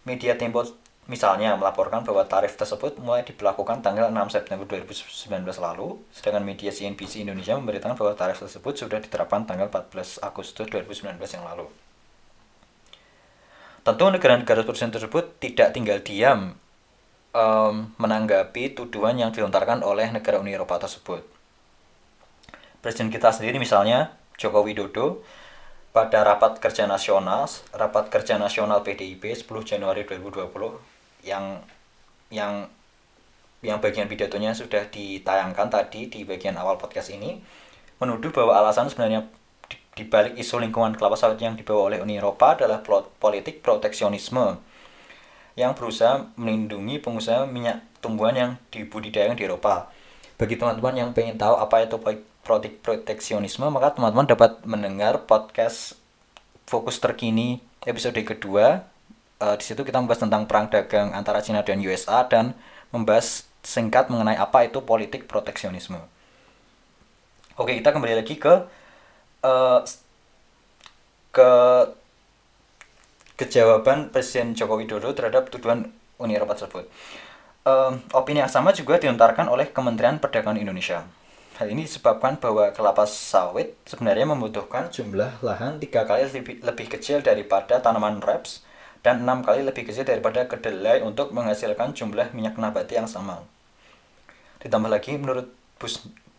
Media 0.08 0.40
Tempo 0.40 0.64
misalnya 1.12 1.58
melaporkan 1.60 2.06
bahwa 2.06 2.24
tarif 2.24 2.56
tersebut 2.56 2.96
mulai 3.04 3.28
diberlakukan 3.28 3.84
tanggal 3.84 4.08
6 4.08 4.34
September 4.34 4.64
2019 4.66 5.44
lalu, 5.60 6.00
sedangkan 6.16 6.46
media 6.48 6.72
CNBC 6.72 7.28
Indonesia 7.28 7.60
memberitakan 7.60 8.00
bahwa 8.00 8.16
tarif 8.16 8.40
tersebut 8.40 8.74
sudah 8.78 9.04
diterapkan 9.04 9.44
tanggal 9.44 9.68
14 9.68 10.24
Agustus 10.24 10.66
2019 10.72 11.20
yang 11.20 11.44
lalu. 11.44 11.68
Tentu 13.84 14.06
negara-negara 14.06 14.64
tersebut 14.64 15.42
tidak 15.42 15.74
tinggal 15.76 16.00
diam 16.00 16.56
um, 17.34 17.94
menanggapi 17.98 18.74
tuduhan 18.74 19.18
yang 19.20 19.30
dilontarkan 19.30 19.86
oleh 19.86 20.10
negara 20.10 20.42
Uni 20.42 20.56
Eropa 20.56 20.82
tersebut. 20.82 21.22
Presiden 22.80 23.12
kita 23.12 23.36
sendiri 23.36 23.60
misalnya 23.60 24.16
Joko 24.40 24.64
Widodo 24.64 25.22
pada 25.92 26.24
rapat 26.24 26.62
kerja 26.64 26.88
nasional, 26.88 27.50
rapat 27.76 28.08
kerja 28.08 28.40
nasional 28.40 28.86
PDIP 28.86 29.36
10 29.36 29.46
Januari 29.66 30.08
2020 30.08 30.48
yang 31.28 31.60
yang 32.32 32.70
yang 33.60 33.84
bagian 33.84 34.08
pidatonya 34.08 34.56
sudah 34.56 34.88
ditayangkan 34.88 35.68
tadi 35.68 36.08
di 36.08 36.24
bagian 36.24 36.56
awal 36.56 36.80
podcast 36.80 37.12
ini 37.12 37.44
menuduh 38.00 38.32
bahwa 38.32 38.56
alasan 38.56 38.88
sebenarnya 38.88 39.28
di 39.92 40.08
balik 40.08 40.40
isu 40.40 40.64
lingkungan 40.64 40.96
kelapa 40.96 41.20
sawit 41.20 41.44
yang 41.44 41.60
dibawa 41.60 41.92
oleh 41.92 42.00
Uni 42.00 42.16
Eropa 42.16 42.56
adalah 42.56 42.80
politik 43.20 43.60
proteksionisme 43.60 44.56
yang 45.60 45.76
berusaha 45.76 46.32
melindungi 46.40 47.04
pengusaha 47.04 47.44
minyak 47.44 47.84
tumbuhan 48.00 48.32
yang 48.32 48.52
dibudidayakan 48.72 49.36
di 49.36 49.44
Eropa. 49.44 49.92
Bagi 50.40 50.56
teman-teman 50.56 50.96
yang 50.96 51.10
ingin 51.12 51.36
tahu 51.36 51.60
apa 51.60 51.84
itu 51.84 52.00
politik 52.48 52.80
proteksionisme, 52.80 53.68
maka 53.68 53.92
teman-teman 53.92 54.24
dapat 54.24 54.64
mendengar 54.64 55.28
podcast 55.28 56.00
fokus 56.64 57.04
terkini 57.04 57.60
episode 57.84 58.16
kedua. 58.24 58.88
Uh, 59.40 59.60
di 59.60 59.68
situ 59.68 59.84
kita 59.84 60.00
membahas 60.00 60.24
tentang 60.24 60.48
perang 60.48 60.72
dagang 60.72 61.12
antara 61.12 61.44
China 61.44 61.60
dan 61.60 61.84
USA 61.84 62.24
dan 62.24 62.56
membahas 62.96 63.44
singkat 63.60 64.08
mengenai 64.08 64.40
apa 64.40 64.64
itu 64.64 64.80
politik 64.80 65.28
proteksionisme. 65.28 66.00
Oke, 67.60 67.76
kita 67.76 67.92
kembali 67.92 68.24
lagi 68.24 68.40
ke 68.40 68.64
uh, 69.44 69.84
ke 71.36 71.50
kejawaban 73.40 74.12
Presiden 74.12 74.52
Joko 74.52 74.76
Widodo 74.76 75.16
terhadap 75.16 75.48
tuduhan 75.48 75.96
Uni 76.20 76.36
Eropa 76.36 76.60
tersebut. 76.60 76.92
Uh, 77.64 77.96
opini 78.12 78.44
yang 78.44 78.52
sama 78.52 78.76
juga 78.76 79.00
dilontarkan 79.00 79.48
oleh 79.48 79.72
Kementerian 79.72 80.20
Perdagangan 80.20 80.60
Indonesia. 80.60 81.08
Hal 81.56 81.72
ini 81.72 81.88
disebabkan 81.88 82.40
bahwa 82.40 82.72
kelapa 82.76 83.08
sawit 83.08 83.80
sebenarnya 83.88 84.28
membutuhkan 84.28 84.92
jumlah 84.92 85.40
lahan 85.44 85.80
tiga 85.80 86.04
kali 86.04 86.28
lebih, 86.28 86.60
lebih 86.64 86.88
kecil 86.92 87.24
daripada 87.24 87.80
tanaman 87.80 88.20
raps 88.20 88.64
dan 89.04 89.24
enam 89.24 89.44
kali 89.44 89.64
lebih 89.64 89.88
kecil 89.88 90.04
daripada 90.04 90.44
kedelai 90.44 91.00
untuk 91.04 91.32
menghasilkan 91.32 91.96
jumlah 91.96 92.36
minyak 92.36 92.60
nabati 92.60 93.00
yang 93.00 93.08
sama. 93.08 93.44
Ditambah 94.60 94.92
lagi, 94.92 95.16
menurut 95.16 95.52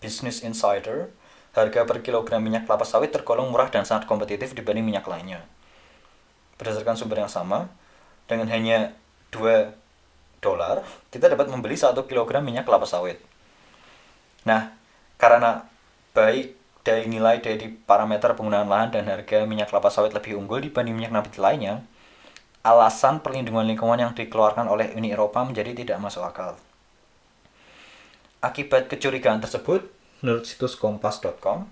Business 0.00 0.44
Insider, 0.44 1.08
harga 1.56 1.80
per 1.88 2.04
kilogram 2.04 2.44
minyak 2.44 2.68
kelapa 2.68 2.84
sawit 2.84 3.12
tergolong 3.12 3.48
murah 3.48 3.72
dan 3.72 3.88
sangat 3.88 4.04
kompetitif 4.04 4.52
dibanding 4.52 4.84
minyak 4.84 5.08
lainnya. 5.08 5.44
Berdasarkan 6.60 6.94
sumber 7.00 7.24
yang 7.24 7.32
sama, 7.32 7.72
dengan 8.28 8.52
hanya 8.52 8.92
2 9.32 9.72
dolar, 10.44 10.84
kita 11.08 11.32
dapat 11.32 11.48
membeli 11.48 11.80
1 11.80 11.96
kilogram 12.04 12.44
minyak 12.44 12.68
kelapa 12.68 12.84
sawit. 12.84 13.16
Nah, 14.44 14.76
karena 15.16 15.64
baik 16.12 16.56
dari 16.84 17.08
nilai 17.08 17.40
dari 17.40 17.72
parameter 17.72 18.36
penggunaan 18.36 18.68
lahan 18.68 18.92
dan 18.92 19.08
harga 19.08 19.48
minyak 19.48 19.72
kelapa 19.72 19.88
sawit 19.88 20.12
lebih 20.12 20.36
unggul 20.36 20.60
dibanding 20.60 20.92
minyak 20.92 21.12
nabati 21.16 21.40
lainnya, 21.40 21.80
alasan 22.60 23.24
perlindungan 23.24 23.64
lingkungan 23.64 23.96
yang 23.96 24.12
dikeluarkan 24.12 24.68
oleh 24.68 24.92
Uni 24.92 25.16
Eropa 25.16 25.40
menjadi 25.40 25.72
tidak 25.72 25.96
masuk 25.96 26.24
akal. 26.28 26.60
Akibat 28.44 28.88
kecurigaan 28.88 29.40
tersebut, 29.40 29.88
Menurut 30.20 30.44
situs 30.44 30.76
kompas.com, 30.76 31.64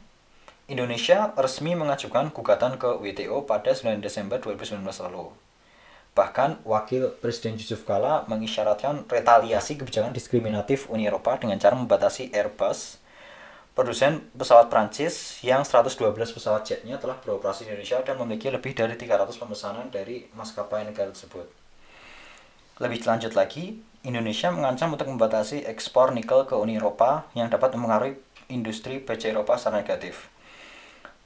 Indonesia 0.68 1.32
resmi 1.40 1.72
mengajukan 1.72 2.28
gugatan 2.28 2.76
ke 2.76 3.00
WTO 3.00 3.48
pada 3.48 3.72
9 3.72 4.04
Desember 4.04 4.36
2019 4.36 4.84
lalu. 4.84 5.32
Bahkan, 6.12 6.60
Wakil 6.68 7.08
Presiden 7.24 7.56
Yusuf 7.56 7.88
Kala 7.88 8.28
mengisyaratkan 8.28 9.08
retaliasi 9.08 9.80
kebijakan 9.80 10.12
diskriminatif 10.12 10.92
Uni 10.92 11.08
Eropa 11.08 11.40
dengan 11.40 11.56
cara 11.56 11.72
membatasi 11.72 12.36
Airbus, 12.36 13.00
produsen 13.72 14.28
pesawat 14.36 14.68
Prancis 14.68 15.40
yang 15.40 15.64
112 15.64 16.12
pesawat 16.36 16.68
jetnya 16.68 17.00
telah 17.00 17.16
beroperasi 17.16 17.64
di 17.64 17.72
Indonesia 17.72 18.04
dan 18.04 18.20
memiliki 18.20 18.52
lebih 18.52 18.76
dari 18.76 18.92
300 18.92 19.40
pemesanan 19.40 19.88
dari 19.88 20.28
maskapai 20.36 20.84
negara 20.84 21.08
tersebut. 21.08 21.48
Lebih 22.76 23.08
lanjut 23.08 23.32
lagi, 23.32 23.80
Indonesia 24.04 24.52
mengancam 24.52 24.92
untuk 24.92 25.08
membatasi 25.08 25.64
ekspor 25.64 26.12
nikel 26.12 26.44
ke 26.44 26.52
Uni 26.52 26.76
Eropa 26.76 27.24
yang 27.32 27.48
dapat 27.48 27.72
mempengaruhi 27.72 28.20
industri 28.52 29.00
baja 29.00 29.32
Eropa 29.32 29.56
secara 29.56 29.80
negatif. 29.80 30.28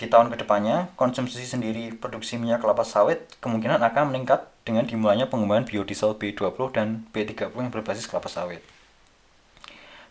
Di 0.02 0.10
tahun 0.10 0.34
ke 0.34 0.42
depannya, 0.42 0.90
konsumsi 0.98 1.46
sendiri 1.46 1.94
produksi 1.94 2.34
minyak 2.34 2.58
kelapa 2.58 2.82
sawit 2.82 3.22
kemungkinan 3.38 3.78
akan 3.78 4.10
meningkat 4.10 4.50
dengan 4.66 4.82
dimulainya 4.82 5.30
pengembangan 5.30 5.62
biodiesel 5.62 6.18
B20 6.18 6.58
dan 6.74 7.06
B30 7.14 7.54
yang 7.54 7.70
berbasis 7.70 8.10
kelapa 8.10 8.26
sawit. 8.26 8.66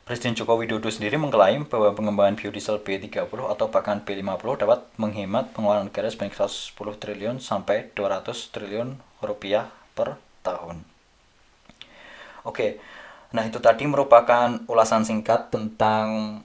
Presiden 0.07 0.31
Joko 0.31 0.55
Widodo 0.55 0.87
sendiri 0.87 1.19
mengklaim 1.19 1.67
bahwa 1.67 1.91
pengembangan 1.91 2.39
biodiesel 2.39 2.79
B30 2.79 3.27
atau 3.35 3.67
bahkan 3.67 3.99
B50 3.99 4.63
dapat 4.63 4.79
menghemat 4.95 5.51
pengeluaran 5.51 5.91
negara 5.91 6.07
sebanyak 6.07 6.39
110 6.39 6.71
triliun 6.95 7.43
sampai 7.43 7.91
200 7.91 8.31
triliun 8.31 8.95
rupiah 9.19 9.75
per 9.91 10.15
tahun. 10.39 10.87
Oke, 12.47 12.79
nah 13.35 13.43
itu 13.43 13.59
tadi 13.59 13.83
merupakan 13.91 14.55
ulasan 14.71 15.03
singkat 15.03 15.51
tentang 15.51 16.39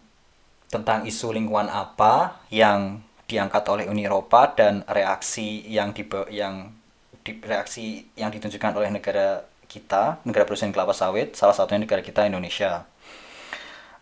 tentang 0.66 1.06
isu 1.06 1.30
lingkungan 1.30 1.70
apa 1.70 2.42
yang 2.50 3.05
diangkat 3.26 3.62
oleh 3.66 3.84
Uni 3.90 4.06
Eropa 4.06 4.54
dan 4.54 4.86
reaksi 4.86 5.66
yang 5.66 5.90
di 5.90 6.06
yang 6.30 6.70
di, 7.26 7.34
reaksi 7.42 8.06
yang 8.14 8.30
ditunjukkan 8.30 8.72
oleh 8.78 8.90
negara 8.94 9.42
kita, 9.66 10.22
negara 10.22 10.46
produsen 10.46 10.70
kelapa 10.70 10.94
sawit, 10.94 11.34
salah 11.34 11.52
satunya 11.52 11.82
negara 11.82 12.00
kita 12.00 12.22
Indonesia. 12.22 12.86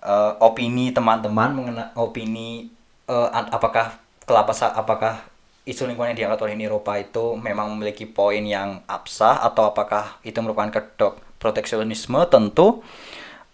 Uh, 0.05 0.37
opini 0.45 0.93
teman-teman 0.93 1.57
mengenai 1.57 1.97
opini 1.97 2.69
uh, 3.09 3.33
apakah 3.33 3.97
kelapa 4.29 4.53
apakah 4.53 5.25
isu 5.65 5.89
lingkungan 5.89 6.13
yang 6.13 6.29
diangkat 6.29 6.45
oleh 6.45 6.61
Eropa 6.61 7.01
itu 7.01 7.41
memang 7.41 7.73
memiliki 7.73 8.05
poin 8.05 8.45
yang 8.45 8.85
absah 8.85 9.41
atau 9.41 9.73
apakah 9.73 10.21
itu 10.21 10.37
merupakan 10.45 10.69
kedok 10.69 11.17
proteksionisme? 11.41 12.21
Tentu 12.29 12.85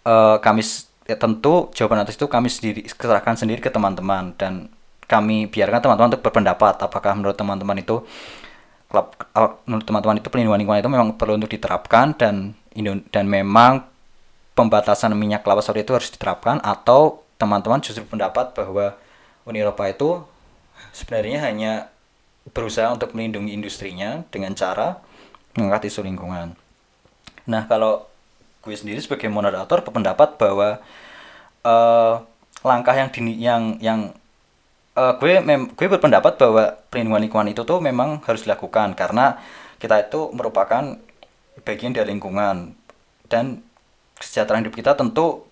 uh, 0.03 0.37
kami 0.43 0.59
ya, 1.07 1.15
tentu 1.15 1.71
jawaban 1.71 2.03
atas 2.03 2.19
itu 2.19 2.27
kami 2.27 2.51
sendiri 2.51 2.83
serahkan 2.91 3.39
sendiri 3.39 3.63
ke 3.63 3.71
teman-teman 3.71 4.35
dan 4.35 4.67
kami 5.11 5.51
biarkan 5.51 5.83
teman-teman 5.83 6.15
untuk 6.15 6.23
berpendapat 6.23 6.79
apakah 6.87 7.11
menurut 7.19 7.35
teman-teman 7.35 7.83
itu 7.83 7.99
menurut 9.67 9.83
teman-teman 9.83 10.23
itu 10.23 10.27
pelindungan 10.31 10.59
lingkungan 10.63 10.79
itu 10.79 10.91
memang 10.91 11.09
perlu 11.19 11.35
untuk 11.35 11.51
diterapkan 11.51 12.15
dan 12.15 12.55
dan 13.11 13.27
memang 13.27 13.83
pembatasan 14.55 15.11
minyak 15.15 15.43
kelapa 15.43 15.59
sawit 15.59 15.83
itu 15.83 15.91
harus 15.91 16.07
diterapkan 16.11 16.63
atau 16.63 17.23
teman-teman 17.35 17.83
justru 17.83 18.07
pendapat 18.07 18.55
bahwa 18.55 18.95
Uni 19.43 19.59
Eropa 19.59 19.89
itu 19.91 20.23
sebenarnya 20.95 21.39
hanya 21.47 21.73
berusaha 22.51 22.91
untuk 22.91 23.11
melindungi 23.17 23.53
industrinya 23.53 24.23
dengan 24.29 24.53
cara 24.53 25.01
mengangkat 25.57 25.91
isu 25.91 26.05
lingkungan. 26.05 26.53
Nah, 27.49 27.65
kalau 27.65 28.05
gue 28.61 28.75
sendiri 28.77 29.01
sebagai 29.01 29.27
moderator 29.27 29.81
berpendapat 29.81 30.37
bahwa 30.37 30.77
uh, 31.65 32.21
langkah 32.61 32.93
yang 32.93 33.09
dini, 33.09 33.33
yang 33.41 33.81
yang 33.81 34.13
uh, 34.95 35.13
gue 35.19 35.39
mem, 35.39 35.71
gue 35.71 35.87
berpendapat 35.87 36.35
bahwa 36.39 36.75
perlindungan 36.91 37.21
lingkungan 37.23 37.47
itu 37.51 37.61
tuh 37.63 37.79
memang 37.79 38.19
harus 38.27 38.43
dilakukan 38.43 38.95
karena 38.97 39.39
kita 39.79 40.07
itu 40.07 40.29
merupakan 40.35 40.97
bagian 41.63 41.93
dari 41.93 42.13
lingkungan 42.13 42.75
dan 43.27 43.63
kesejahteraan 44.19 44.67
hidup 44.67 44.75
kita 44.77 44.93
tentu 44.93 45.45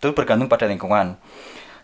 itu 0.00 0.16
bergantung 0.16 0.48
pada 0.48 0.64
lingkungan. 0.64 1.20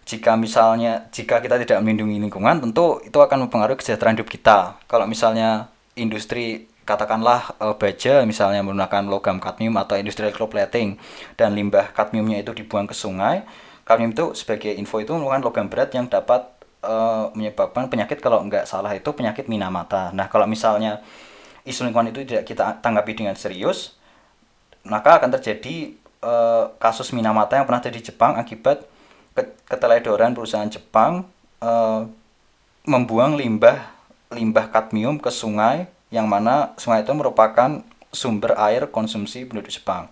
Jika 0.07 0.39
misalnya 0.39 1.11
jika 1.11 1.43
kita 1.43 1.59
tidak 1.61 1.83
melindungi 1.83 2.23
lingkungan, 2.23 2.63
tentu 2.63 3.03
itu 3.03 3.19
akan 3.19 3.47
mempengaruhi 3.47 3.77
kesejahteraan 3.77 4.17
hidup 4.17 4.31
kita. 4.31 4.79
Kalau 4.87 5.05
misalnya 5.05 5.69
industri 5.99 6.71
katakanlah 6.87 7.59
e, 7.59 7.67
baja 7.75 8.23
misalnya 8.23 8.63
menggunakan 8.63 9.11
logam 9.11 9.43
kadmium 9.43 9.75
atau 9.75 9.99
industri 9.99 10.31
plating 10.31 10.97
dan 11.35 11.59
limbah 11.59 11.91
kadmiumnya 11.91 12.41
itu 12.41 12.55
dibuang 12.55 12.87
ke 12.87 12.95
sungai, 12.95 13.43
kadmium 13.87 14.11
itu 14.13 14.35
sebagai 14.35 14.75
info 14.75 14.99
itu 14.99 15.15
merupakan 15.15 15.47
logam 15.47 15.71
berat 15.71 15.95
yang 15.95 16.11
dapat 16.11 16.43
e, 16.83 16.95
menyebabkan 17.39 17.87
penyakit 17.87 18.19
kalau 18.19 18.43
nggak 18.43 18.67
salah 18.67 18.91
itu 18.91 19.07
penyakit 19.15 19.47
minamata. 19.47 20.11
Nah 20.11 20.27
kalau 20.27 20.51
misalnya 20.51 21.01
isu 21.63 21.87
lingkungan 21.87 22.11
itu 22.11 22.27
tidak 22.27 22.51
kita 22.51 22.83
tanggapi 22.83 23.15
dengan 23.15 23.39
serius, 23.39 23.95
maka 24.87 25.19
akan 25.19 25.35
terjadi 25.35 25.99
uh, 26.23 26.71
kasus 26.79 27.11
Minamata 27.11 27.59
yang 27.59 27.67
pernah 27.67 27.83
terjadi 27.83 27.99
di 27.99 28.07
Jepang 28.15 28.39
akibat 28.39 28.87
keteledoran 29.69 30.33
perusahaan 30.33 30.71
Jepang 30.71 31.29
uh, 31.61 32.09
membuang 32.87 33.37
limbah 33.37 33.93
limbah 34.33 34.71
kadmium 34.73 35.21
ke 35.21 35.29
sungai 35.29 35.91
yang 36.09 36.31
mana 36.31 36.73
sungai 36.81 37.03
itu 37.03 37.13
merupakan 37.13 37.83
sumber 38.15 38.57
air 38.57 38.89
konsumsi 38.89 39.45
penduduk 39.45 39.75
Jepang. 39.75 40.09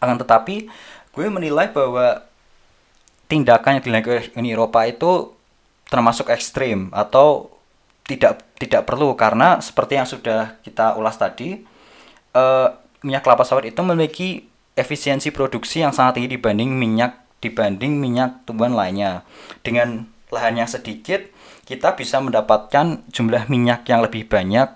Akan 0.00 0.18
tetapi 0.18 0.66
gue 1.14 1.26
menilai 1.30 1.70
bahwa 1.70 2.24
tindakan 3.34 3.82
yang 3.82 3.84
dilakukan 3.90 4.30
Uni 4.38 4.54
Eropa 4.54 4.86
itu 4.86 5.34
termasuk 5.90 6.30
ekstrim 6.30 6.94
atau 6.94 7.50
tidak 8.06 8.46
tidak 8.62 8.86
perlu 8.86 9.18
karena 9.18 9.58
seperti 9.58 9.98
yang 9.98 10.06
sudah 10.06 10.62
kita 10.62 10.94
ulas 10.94 11.18
tadi 11.18 11.58
eh, 12.30 12.68
minyak 13.02 13.26
kelapa 13.26 13.42
sawit 13.42 13.74
itu 13.74 13.80
memiliki 13.82 14.46
efisiensi 14.78 15.34
produksi 15.34 15.82
yang 15.82 15.90
sangat 15.90 16.22
tinggi 16.22 16.38
dibanding 16.38 16.70
minyak 16.70 17.18
dibanding 17.44 18.00
minyak 18.00 18.46
tumbuhan 18.48 18.72
lainnya. 18.72 19.20
Dengan 19.60 20.08
lahan 20.32 20.64
yang 20.64 20.70
sedikit, 20.70 21.28
kita 21.68 21.92
bisa 21.92 22.18
mendapatkan 22.24 23.04
jumlah 23.12 23.52
minyak 23.52 23.84
yang 23.84 24.00
lebih 24.00 24.24
banyak 24.24 24.72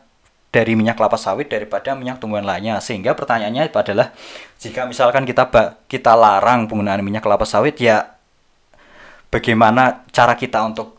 dari 0.53 0.73
minyak 0.77 1.01
kelapa 1.01 1.17
sawit 1.17 1.49
daripada 1.49 1.97
minyak 1.97 2.21
tumbuhan 2.21 2.45
lainnya. 2.45 2.77
Sehingga 2.85 3.17
pertanyaannya 3.17 3.73
adalah 3.73 4.13
jika 4.61 4.85
misalkan 4.85 5.25
kita 5.25 5.49
kita 5.89 6.13
larang 6.13 6.69
penggunaan 6.69 7.01
minyak 7.01 7.25
kelapa 7.25 7.49
sawit 7.49 7.81
ya 7.81 8.18
bagaimana 9.29 10.05
cara 10.13 10.35
kita 10.37 10.65
untuk 10.65 10.97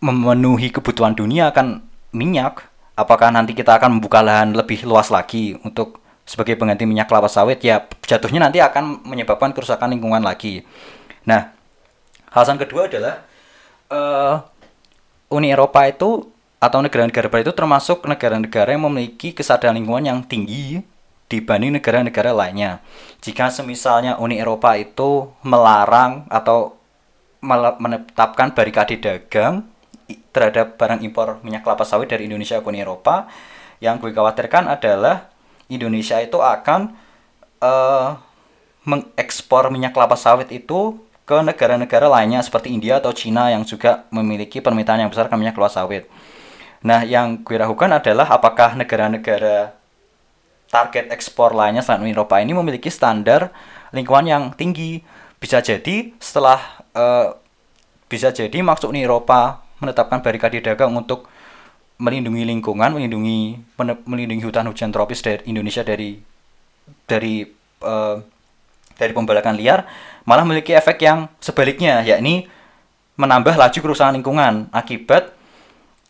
memenuhi 0.00 0.68
kebutuhan 0.68 1.16
dunia 1.16 1.50
akan 1.52 1.80
minyak? 2.12 2.68
Apakah 2.94 3.34
nanti 3.34 3.56
kita 3.56 3.74
akan 3.74 3.98
membuka 3.98 4.22
lahan 4.22 4.54
lebih 4.54 4.86
luas 4.86 5.10
lagi 5.10 5.58
untuk 5.66 5.98
sebagai 6.24 6.56
pengganti 6.56 6.88
minyak 6.88 7.10
kelapa 7.10 7.28
sawit 7.28 7.60
ya 7.60 7.84
jatuhnya 8.00 8.48
nanti 8.48 8.62
akan 8.62 9.04
menyebabkan 9.04 9.52
kerusakan 9.52 9.92
lingkungan 9.92 10.24
lagi. 10.24 10.64
Nah, 11.28 11.52
alasan 12.32 12.56
kedua 12.56 12.88
adalah 12.88 13.24
uh, 13.92 14.40
Uni 15.34 15.52
Eropa 15.52 15.84
itu 15.84 16.30
atau 16.62 16.78
negara-negara 16.80 17.28
barat 17.28 17.44
itu 17.44 17.52
termasuk 17.52 18.08
negara-negara 18.08 18.72
yang 18.72 18.88
memiliki 18.88 19.36
kesadaran 19.36 19.76
lingkungan 19.76 20.04
yang 20.08 20.18
tinggi 20.24 20.80
dibanding 21.28 21.76
negara-negara 21.76 22.32
lainnya. 22.32 22.80
Jika 23.20 23.52
semisalnya 23.52 24.16
Uni 24.16 24.40
Eropa 24.40 24.76
itu 24.78 25.28
melarang 25.44 26.24
atau 26.32 26.76
menetapkan 27.44 28.56
barikade 28.56 28.96
dagang 28.96 29.68
terhadap 30.32 30.80
barang 30.80 31.04
impor 31.04 31.38
minyak 31.44 31.62
kelapa 31.62 31.84
sawit 31.84 32.10
dari 32.10 32.26
Indonesia 32.26 32.58
ke 32.58 32.66
Uni 32.66 32.80
Eropa, 32.80 33.28
yang 33.78 34.00
gue 34.00 34.10
khawatirkan 34.10 34.66
adalah 34.66 35.28
Indonesia 35.68 36.18
itu 36.20 36.40
akan 36.40 36.96
uh, 37.60 38.18
mengekspor 38.84 39.72
minyak 39.72 39.96
kelapa 39.96 40.16
sawit 40.16 40.52
itu 40.52 41.00
ke 41.24 41.40
negara-negara 41.40 42.04
lainnya 42.04 42.44
seperti 42.44 42.68
India 42.68 43.00
atau 43.00 43.16
Cina 43.16 43.48
yang 43.48 43.64
juga 43.64 44.04
memiliki 44.12 44.60
permintaan 44.60 45.00
yang 45.00 45.10
besar 45.12 45.32
ke 45.32 45.34
minyak 45.40 45.56
kelapa 45.56 45.72
sawit. 45.72 46.04
Nah, 46.84 47.00
yang 47.00 47.40
gue 47.40 47.56
ragukan 47.56 47.88
adalah 47.88 48.28
apakah 48.28 48.76
negara-negara 48.76 49.72
target 50.68 51.08
ekspor 51.08 51.56
lainnya 51.56 51.80
selain 51.80 52.04
Uni 52.04 52.12
Eropa 52.12 52.36
ini 52.44 52.52
memiliki 52.52 52.92
standar 52.92 53.48
lingkungan 53.96 54.26
yang 54.28 54.42
tinggi. 54.52 55.00
Bisa 55.38 55.60
jadi 55.60 56.14
setelah 56.18 56.60
uh, 56.96 57.36
bisa 58.08 58.30
jadi 58.30 58.54
maksud 58.62 58.90
Uni 58.90 59.04
Eropa 59.04 59.64
menetapkan 59.82 60.22
barikade 60.24 60.62
dagang 60.64 60.94
untuk 60.94 61.28
melindungi 61.98 62.42
lingkungan, 62.46 62.90
melindungi 62.94 63.58
melindungi 64.08 64.42
hutan 64.42 64.66
hujan 64.66 64.90
tropis 64.90 65.22
dari 65.22 65.42
Indonesia 65.46 65.86
dari 65.86 66.18
dari 67.06 67.44
uh, 67.84 68.16
dari 68.94 69.12
pembalakan 69.12 69.58
liar 69.58 69.84
malah 70.24 70.46
memiliki 70.46 70.72
efek 70.72 71.02
yang 71.04 71.28
sebaliknya 71.42 72.00
yakni 72.06 72.46
menambah 73.18 73.54
laju 73.54 73.78
kerusakan 73.78 74.18
lingkungan 74.18 74.70
akibat 74.70 75.34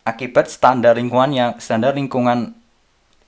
akibat 0.05 0.49
standar 0.49 0.97
lingkungan 0.97 1.31
yang 1.33 1.51
standar 1.57 1.93
lingkungan 1.97 2.53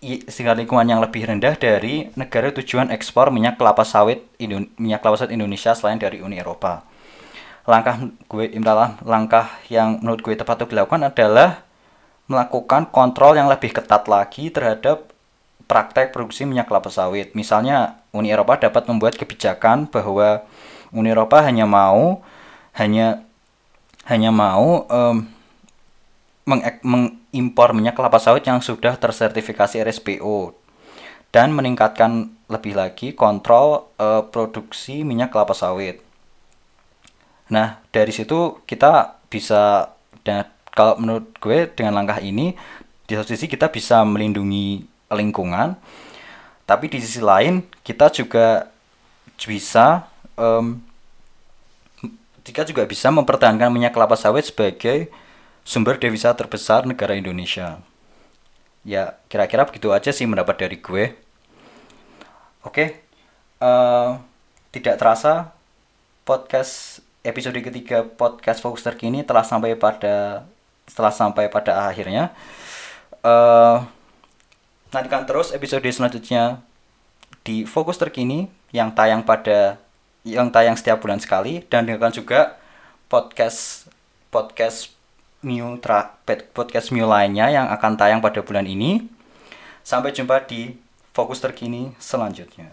standar 0.02 0.58
lingkungan 0.62 0.86
yang 0.86 1.02
lebih 1.02 1.26
rendah 1.26 1.58
dari 1.58 2.14
negara 2.14 2.54
tujuan 2.54 2.94
ekspor 2.94 3.34
minyak 3.34 3.58
kelapa 3.58 3.82
sawit 3.82 4.30
minyak 4.78 5.02
kelapa 5.02 5.18
sawit 5.26 5.34
Indonesia 5.34 5.74
selain 5.74 5.98
dari 5.98 6.22
Uni 6.22 6.38
Eropa. 6.38 6.86
Langkah 7.68 8.00
gue 8.30 8.46
langkah 9.04 9.58
yang 9.68 10.00
menurut 10.00 10.22
gue 10.22 10.38
tepat 10.38 10.64
untuk 10.64 10.78
dilakukan 10.78 11.12
adalah 11.12 11.66
melakukan 12.30 12.92
kontrol 12.94 13.34
yang 13.36 13.50
lebih 13.50 13.74
ketat 13.74 14.06
lagi 14.06 14.54
terhadap 14.54 15.10
praktek 15.68 16.16
produksi 16.16 16.48
minyak 16.48 16.70
kelapa 16.70 16.88
sawit. 16.88 17.34
Misalnya 17.34 18.00
Uni 18.14 18.32
Eropa 18.32 18.56
dapat 18.56 18.88
membuat 18.88 19.20
kebijakan 19.20 19.90
bahwa 19.90 20.46
Uni 20.96 21.12
Eropa 21.12 21.44
hanya 21.44 21.68
mau 21.68 22.24
hanya 22.78 23.26
hanya 24.08 24.32
mau 24.32 24.88
um, 24.88 25.28
mengimpor 26.48 27.76
minyak 27.76 28.00
kelapa 28.00 28.18
sawit 28.24 28.48
yang 28.48 28.64
sudah 28.64 28.96
tersertifikasi 28.96 29.84
RSPO 29.84 30.56
dan 31.36 31.52
meningkatkan 31.52 32.32
lebih 32.48 32.80
lagi 32.80 33.12
kontrol 33.12 33.92
uh, 34.00 34.24
produksi 34.24 35.04
minyak 35.04 35.36
kelapa 35.36 35.52
sawit. 35.52 36.00
Nah, 37.52 37.84
dari 37.92 38.16
situ 38.16 38.64
kita 38.64 39.20
bisa 39.28 39.92
dan 40.24 40.48
kalau 40.72 40.96
menurut 40.96 41.36
gue 41.44 41.68
dengan 41.68 42.00
langkah 42.00 42.24
ini 42.24 42.56
di 43.08 43.14
satu 43.16 43.36
sisi 43.36 43.48
kita 43.48 43.72
bisa 43.72 44.04
melindungi 44.04 44.84
lingkungan 45.12 45.80
tapi 46.68 46.92
di 46.92 47.00
sisi 47.00 47.24
lain 47.24 47.64
kita 47.82 48.12
juga 48.12 48.68
bisa 49.40 50.06
um, 50.36 50.84
jika 52.44 52.68
juga 52.68 52.84
bisa 52.84 53.08
mempertahankan 53.08 53.72
minyak 53.72 53.96
kelapa 53.96 54.20
sawit 54.20 54.52
sebagai 54.52 55.08
sumber 55.68 56.00
devisa 56.00 56.32
terbesar 56.32 56.88
negara 56.88 57.20
Indonesia. 57.20 57.84
Ya, 58.88 59.20
kira-kira 59.28 59.68
begitu 59.68 59.92
aja 59.92 60.16
sih 60.16 60.24
mendapat 60.24 60.64
dari 60.64 60.80
gue. 60.80 61.12
Oke, 62.64 63.04
uh, 63.60 64.16
tidak 64.72 64.96
terasa 64.96 65.52
podcast 66.24 67.04
episode 67.20 67.60
ketiga 67.60 68.08
podcast 68.08 68.64
fokus 68.64 68.80
terkini 68.80 69.28
telah 69.28 69.44
sampai 69.44 69.76
pada 69.76 70.48
setelah 70.88 71.12
sampai 71.12 71.52
pada 71.52 71.92
akhirnya. 71.92 72.32
Uh, 73.20 73.84
nantikan 74.96 75.28
terus 75.28 75.52
episode 75.52 75.84
selanjutnya 75.84 76.64
di 77.44 77.68
fokus 77.68 78.00
terkini 78.00 78.48
yang 78.72 78.96
tayang 78.96 79.20
pada 79.20 79.76
yang 80.24 80.48
tayang 80.48 80.80
setiap 80.80 81.04
bulan 81.04 81.20
sekali 81.20 81.60
dan 81.68 81.84
dengarkan 81.84 82.16
juga 82.16 82.56
podcast 83.12 83.92
podcast 84.32 84.97
Tra, 85.82 86.20
podcast 86.54 86.94
Mew 86.94 87.10
lainnya 87.10 87.50
yang 87.50 87.66
akan 87.72 87.98
tayang 87.98 88.22
pada 88.22 88.46
bulan 88.46 88.70
ini. 88.70 89.08
Sampai 89.82 90.14
jumpa 90.14 90.46
di 90.46 90.78
fokus 91.16 91.42
terkini 91.42 91.98
selanjutnya. 91.98 92.70